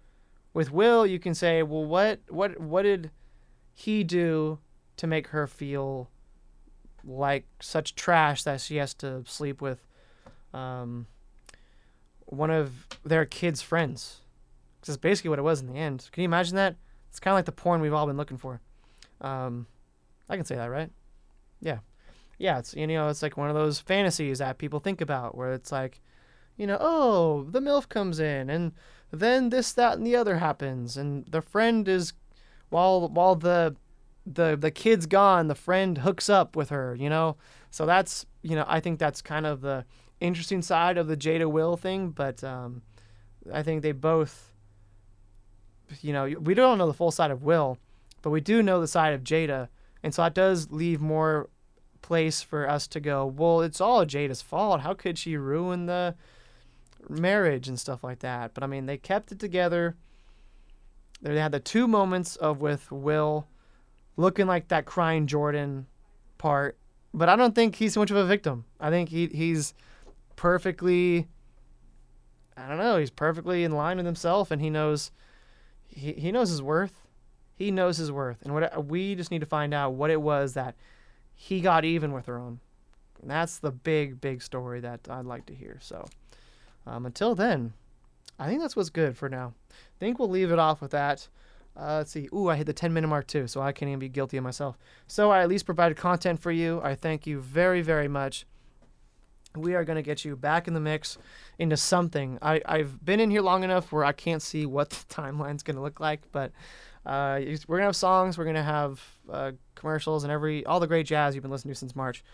with 0.55 0.71
Will, 0.71 1.07
you 1.07 1.19
can 1.19 1.35
say, 1.35 1.63
well, 1.63 1.85
what, 1.85 2.21
what, 2.29 2.61
what 2.61 2.83
did 2.83 3.11
he 3.73 4.05
do 4.05 4.59
to 4.99 5.07
make 5.07 5.29
her 5.29 5.47
feel 5.47 6.11
like 7.05 7.47
such 7.61 7.95
trash 7.95 8.43
that 8.45 8.61
she 8.61 8.77
has 8.77 8.93
to 8.95 9.25
sleep 9.27 9.63
with 9.63 9.87
um, 10.53 11.07
one 12.27 12.51
of 12.51 12.87
their 13.03 13.25
kids' 13.25 13.63
friends? 13.63 14.21
Because 14.87 14.95
that's 14.95 15.03
basically 15.03 15.31
what 15.31 15.41
it 15.41 15.43
was 15.43 15.61
in 15.61 15.67
the 15.67 15.79
end. 15.79 16.09
Can 16.13 16.23
you 16.23 16.27
imagine 16.27 16.55
that? 16.55 16.77
It's 17.11 17.19
kind 17.19 17.33
of 17.33 17.39
like 17.39 17.47
the 17.47 17.53
porn 17.53 17.81
we've 17.81 17.93
all 17.93 18.07
been 18.07 18.17
looking 18.17 18.39
for. 18.39 18.61
Um, 19.21 19.67
I 20.29 20.37
can 20.37 20.45
say 20.45 20.55
that, 20.55 20.71
right? 20.71 20.91
Yeah, 21.61 21.79
yeah. 22.39 22.59
It's 22.59 22.73
you 22.75 22.87
know, 22.87 23.09
it's 23.09 23.23
like 23.23 23.37
one 23.37 23.49
of 23.49 23.57
those 23.57 23.81
fantasies 23.81 24.39
that 24.39 24.59
people 24.59 24.79
think 24.79 25.01
about, 25.01 25.37
where 25.37 25.53
it's 25.53 25.73
like, 25.73 26.01
you 26.57 26.67
know, 26.67 26.79
oh, 26.81 27.45
the 27.51 27.61
MILF 27.61 27.89
comes 27.89 28.21
in 28.21 28.49
and 28.49 28.73
then 29.11 29.51
this, 29.51 29.73
that, 29.73 29.99
and 29.99 30.07
the 30.07 30.17
other 30.17 30.39
happens. 30.39 30.97
And 30.97 31.27
the 31.27 31.43
friend 31.43 31.89
is, 31.89 32.13
while, 32.69 33.09
while 33.09 33.35
the, 33.35 33.77
the, 34.27 34.57
the 34.57 34.71
kid's 34.71 35.07
gone, 35.07 35.49
the 35.49 35.55
friend 35.55 35.99
hooks 35.99 36.29
up 36.29 36.57
with 36.57 36.71
her, 36.71 36.95
you 36.95 37.09
know? 37.09 37.37
So 37.71 37.87
that's, 37.87 38.27
you 38.43 38.57
know, 38.57 38.65
I 38.67 38.81
think 38.81 38.99
that's 38.99 39.23
kind 39.23 39.47
of 39.47 39.61
the 39.61 39.85
interesting 40.21 40.63
side 40.63 40.99
of 40.99 41.09
the 41.09 41.17
Jada 41.17 41.51
Will 41.51 41.77
thing. 41.77 42.11
But 42.11 42.43
um, 42.43 42.83
I 43.53 43.63
think 43.63 43.83
they 43.83 43.93
both, 43.93 44.53
you 46.01 46.13
know, 46.13 46.25
we 46.41 46.55
don't 46.55 46.79
know 46.79 46.87
the 46.87 46.95
full 46.95 47.11
side 47.11 47.31
of 47.31 47.43
Will, 47.43 47.79
but 48.23 48.31
we 48.31 48.41
do 48.41 48.63
know 48.63 48.81
the 48.81 48.89
side 48.89 49.15
of 49.15 49.23
Jada. 49.23 49.69
And 50.03 50.15
so 50.15 50.23
that 50.23 50.35
does 50.35 50.71
leave 50.71 51.01
more 51.01 51.49
place 52.03 52.43
for 52.43 52.69
us 52.69 52.87
to 52.89 53.01
go, 53.01 53.27
well, 53.27 53.63
it's 53.63 53.81
all 53.81 54.05
Jada's 54.07 54.43
fault. 54.43 54.81
How 54.81 54.95
could 54.95 55.19
she 55.19 55.37
ruin 55.37 55.87
the 55.87 56.15
marriage 57.09 57.69
and 57.69 57.79
stuff 57.79 58.05
like 58.05 58.21
that? 58.21 58.55
But 58.55 58.63
I 58.63 58.67
mean, 58.67 58.87
they 58.87 58.97
kept 58.97 59.33
it 59.33 59.39
together. 59.39 59.97
They 61.23 61.39
had 61.39 61.53
the 61.53 61.61
two 61.61 61.89
moments 61.89 62.37
of 62.37 62.61
with 62.61 62.91
Will 62.93 63.49
looking 64.17 64.47
like 64.47 64.69
that 64.69 64.87
crying 64.87 65.27
Jordan 65.27 65.87
part, 66.39 66.79
but 67.13 67.29
I 67.29 67.37
don't 67.37 67.55
think 67.55 67.77
he's 67.77 67.95
so 67.95 68.01
much 68.01 68.11
of 68.11 68.17
a 68.17 68.25
victim. 68.25 68.65
I 68.81 68.91
think 68.91 69.09
he 69.09 69.27
he's 69.27 69.75
perfectly 70.37 71.29
I 72.57 72.69
don't 72.69 72.79
know, 72.79 72.99
he's 72.99 73.11
perfectly 73.11 73.65
in 73.65 73.73
line 73.73 73.97
with 73.97 74.07
himself 74.07 74.51
and 74.51 74.61
he 74.61 74.71
knows 74.71 75.11
he, 75.97 76.13
he 76.13 76.31
knows 76.31 76.51
his 76.51 76.63
worth. 76.63 77.03
He 77.57 77.71
knows 77.71 77.97
his 77.97 78.13
worth. 78.13 78.43
And 78.43 78.53
what 78.53 78.87
we 78.87 79.15
just 79.15 79.31
need 79.31 79.41
to 79.41 79.47
find 79.47 79.73
out 79.73 79.95
what 79.95 80.11
it 80.11 80.21
was 80.21 80.55
that 80.55 80.75
he 81.35 81.61
got 81.61 81.85
even 81.85 82.13
with 82.13 82.27
her 82.27 82.39
own. 82.39 82.61
And 83.21 83.31
that's 83.31 83.59
the 83.59 83.71
big, 83.71 84.21
big 84.21 84.43
story 84.43 84.81
that 84.81 85.01
I'd 85.09 85.25
like 85.25 85.47
to 85.47 85.55
hear. 85.55 85.79
So 85.81 86.07
um, 86.87 87.07
until 87.07 87.35
then, 87.35 87.73
I 88.39 88.47
think 88.47 88.61
that's 88.61 88.77
what's 88.77 88.91
good 88.91 89.17
for 89.17 89.29
now. 89.29 89.55
I 89.71 89.99
think 89.99 90.19
we'll 90.19 90.29
leave 90.29 90.53
it 90.53 90.59
off 90.59 90.83
with 90.83 90.91
that. 90.91 91.29
Uh, 91.79 91.97
let's 91.97 92.11
see. 92.11 92.29
Ooh, 92.35 92.49
I 92.49 92.57
hit 92.57 92.67
the 92.67 92.73
10 92.73 92.93
minute 92.93 93.09
mark 93.09 93.27
too, 93.27 93.47
so 93.47 93.61
I 93.61 93.73
can't 93.73 93.89
even 93.89 93.99
be 93.99 94.09
guilty 94.09 94.37
of 94.37 94.45
myself. 94.45 94.79
So 95.07 95.31
I 95.31 95.43
at 95.43 95.49
least 95.49 95.67
provided 95.67 95.97
content 95.97 96.41
for 96.41 96.53
you. 96.53 96.81
I 96.83 96.95
thank 96.95 97.27
you 97.27 97.41
very, 97.41 97.81
very 97.81 98.09
much. 98.09 98.47
We 99.57 99.75
are 99.75 99.85
going 99.85 99.97
to 99.97 100.03
get 100.03 100.25
you 100.25 100.37
back 100.37 100.69
in 100.69 100.75
the 100.75 100.81
mix 100.81 101.19
into 101.59 101.77
something. 101.77 102.39
I, 102.43 102.61
I've 102.67 103.05
been 103.05 103.21
in 103.21 103.31
here 103.31 103.43
long 103.43 103.65
enough 103.65 103.93
where 103.93 104.05
I 104.05 104.13
can't 104.13 104.43
see 104.43 104.67
what 104.67 104.91
the 104.91 105.05
timeline's 105.15 105.63
going 105.63 105.77
to 105.77 105.83
look 105.83 106.01
like, 106.01 106.21
but 106.33 106.53
uh, 107.05 107.41
we're 107.41 107.77
going 107.77 107.83
to 107.83 107.87
have 107.87 107.97
songs, 107.97 108.37
we're 108.37 108.45
going 108.45 108.57
to 108.57 108.63
have 108.63 109.01
uh, 109.31 109.53
commercials, 109.75 110.25
and 110.25 110.33
every 110.33 110.65
all 110.67 110.81
the 110.81 110.87
great 110.87 111.07
jazz 111.07 111.35
you've 111.35 111.43
been 111.43 111.51
listening 111.51 111.75
to 111.75 111.79
since 111.79 111.95
March. 111.95 112.25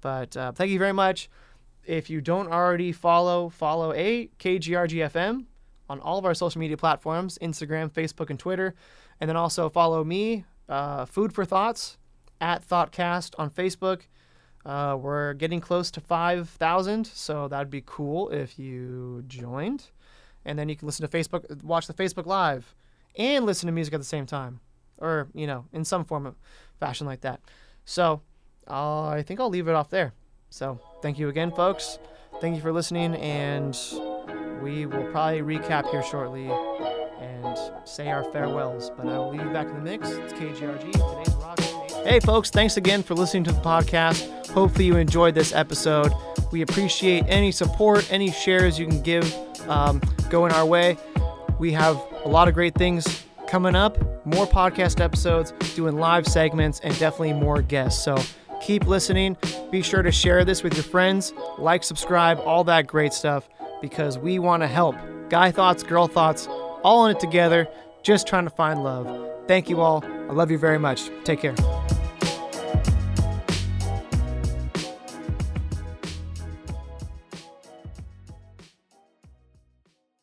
But 0.00 0.36
uh, 0.36 0.52
thank 0.52 0.70
you 0.70 0.78
very 0.78 0.92
much. 0.92 1.28
If 1.84 2.08
you 2.10 2.20
don't 2.20 2.48
already 2.48 2.92
follow, 2.92 3.48
follow 3.48 3.92
a 3.92 4.28
KGRGFM 4.38 5.44
on 5.88 6.00
all 6.00 6.18
of 6.18 6.24
our 6.24 6.34
social 6.34 6.60
media 6.60 6.76
platforms 6.76 7.38
Instagram, 7.42 7.90
Facebook, 7.90 8.30
and 8.30 8.38
Twitter. 8.38 8.74
And 9.20 9.28
then 9.28 9.36
also 9.36 9.68
follow 9.68 10.02
me, 10.02 10.44
uh, 10.68 11.04
Food 11.04 11.32
for 11.32 11.44
Thoughts, 11.44 11.98
at 12.40 12.66
ThoughtCast 12.66 13.34
on 13.38 13.50
Facebook. 13.50 14.02
Uh, 14.64 14.96
we're 15.00 15.34
getting 15.34 15.60
close 15.60 15.90
to 15.90 16.00
5,000, 16.00 17.06
so 17.06 17.48
that'd 17.48 17.70
be 17.70 17.82
cool 17.84 18.28
if 18.30 18.58
you 18.58 19.24
joined. 19.26 19.90
And 20.44 20.58
then 20.58 20.68
you 20.68 20.76
can 20.76 20.86
listen 20.86 21.08
to 21.08 21.16
Facebook, 21.16 21.62
watch 21.62 21.86
the 21.86 21.94
Facebook 21.94 22.26
Live, 22.26 22.74
and 23.16 23.44
listen 23.44 23.66
to 23.66 23.72
music 23.72 23.94
at 23.94 24.00
the 24.00 24.06
same 24.06 24.26
time, 24.26 24.60
or, 24.98 25.28
you 25.34 25.46
know, 25.46 25.66
in 25.72 25.84
some 25.84 26.04
form 26.04 26.26
of 26.26 26.36
fashion 26.78 27.06
like 27.06 27.20
that. 27.22 27.40
So 27.84 28.22
uh, 28.68 29.08
I 29.08 29.22
think 29.22 29.40
I'll 29.40 29.50
leave 29.50 29.68
it 29.68 29.74
off 29.74 29.90
there. 29.90 30.12
So 30.50 30.80
thank 31.00 31.18
you 31.18 31.28
again, 31.28 31.50
folks. 31.50 31.98
Thank 32.40 32.56
you 32.56 32.62
for 32.62 32.72
listening, 32.72 33.14
and 33.16 33.76
we 34.62 34.86
will 34.86 35.04
probably 35.12 35.42
recap 35.42 35.90
here 35.90 36.02
shortly 36.02 36.50
and 37.20 37.58
say 37.84 38.10
our 38.10 38.24
farewells. 38.32 38.90
But 38.90 39.06
I 39.06 39.18
will 39.18 39.30
leave 39.30 39.42
you 39.42 39.50
back 39.50 39.66
in 39.66 39.74
the 39.74 39.80
mix. 39.80 40.10
It's 40.10 40.32
KGRG. 40.32 40.92
Today's 40.92 41.34
rock. 41.36 41.81
Hey, 42.04 42.18
folks, 42.18 42.50
thanks 42.50 42.76
again 42.76 43.04
for 43.04 43.14
listening 43.14 43.44
to 43.44 43.52
the 43.52 43.60
podcast. 43.60 44.48
Hopefully, 44.48 44.86
you 44.86 44.96
enjoyed 44.96 45.36
this 45.36 45.52
episode. 45.52 46.12
We 46.50 46.62
appreciate 46.62 47.24
any 47.28 47.52
support, 47.52 48.12
any 48.12 48.32
shares 48.32 48.76
you 48.76 48.88
can 48.88 49.00
give 49.02 49.32
um, 49.68 50.02
going 50.28 50.52
our 50.52 50.66
way. 50.66 50.96
We 51.60 51.70
have 51.72 51.96
a 52.24 52.28
lot 52.28 52.48
of 52.48 52.54
great 52.54 52.74
things 52.74 53.24
coming 53.46 53.76
up, 53.76 53.98
more 54.26 54.46
podcast 54.46 55.00
episodes, 55.00 55.52
doing 55.76 55.96
live 55.96 56.26
segments, 56.26 56.80
and 56.80 56.92
definitely 56.98 57.34
more 57.34 57.62
guests. 57.62 58.02
So 58.02 58.18
keep 58.60 58.86
listening. 58.88 59.36
Be 59.70 59.80
sure 59.80 60.02
to 60.02 60.10
share 60.10 60.44
this 60.44 60.64
with 60.64 60.74
your 60.74 60.84
friends, 60.84 61.32
like, 61.56 61.84
subscribe, 61.84 62.40
all 62.40 62.64
that 62.64 62.88
great 62.88 63.12
stuff 63.12 63.48
because 63.80 64.18
we 64.18 64.40
want 64.40 64.64
to 64.64 64.66
help. 64.66 64.96
Guy 65.28 65.52
thoughts, 65.52 65.84
girl 65.84 66.08
thoughts, 66.08 66.48
all 66.82 67.06
in 67.06 67.14
it 67.16 67.20
together, 67.20 67.68
just 68.02 68.26
trying 68.26 68.44
to 68.44 68.50
find 68.50 68.82
love. 68.82 69.28
Thank 69.46 69.68
you 69.68 69.80
all. 69.80 70.04
I 70.28 70.32
love 70.32 70.50
you 70.50 70.58
very 70.58 70.78
much. 70.78 71.10
Take 71.24 71.40
care. 71.40 71.54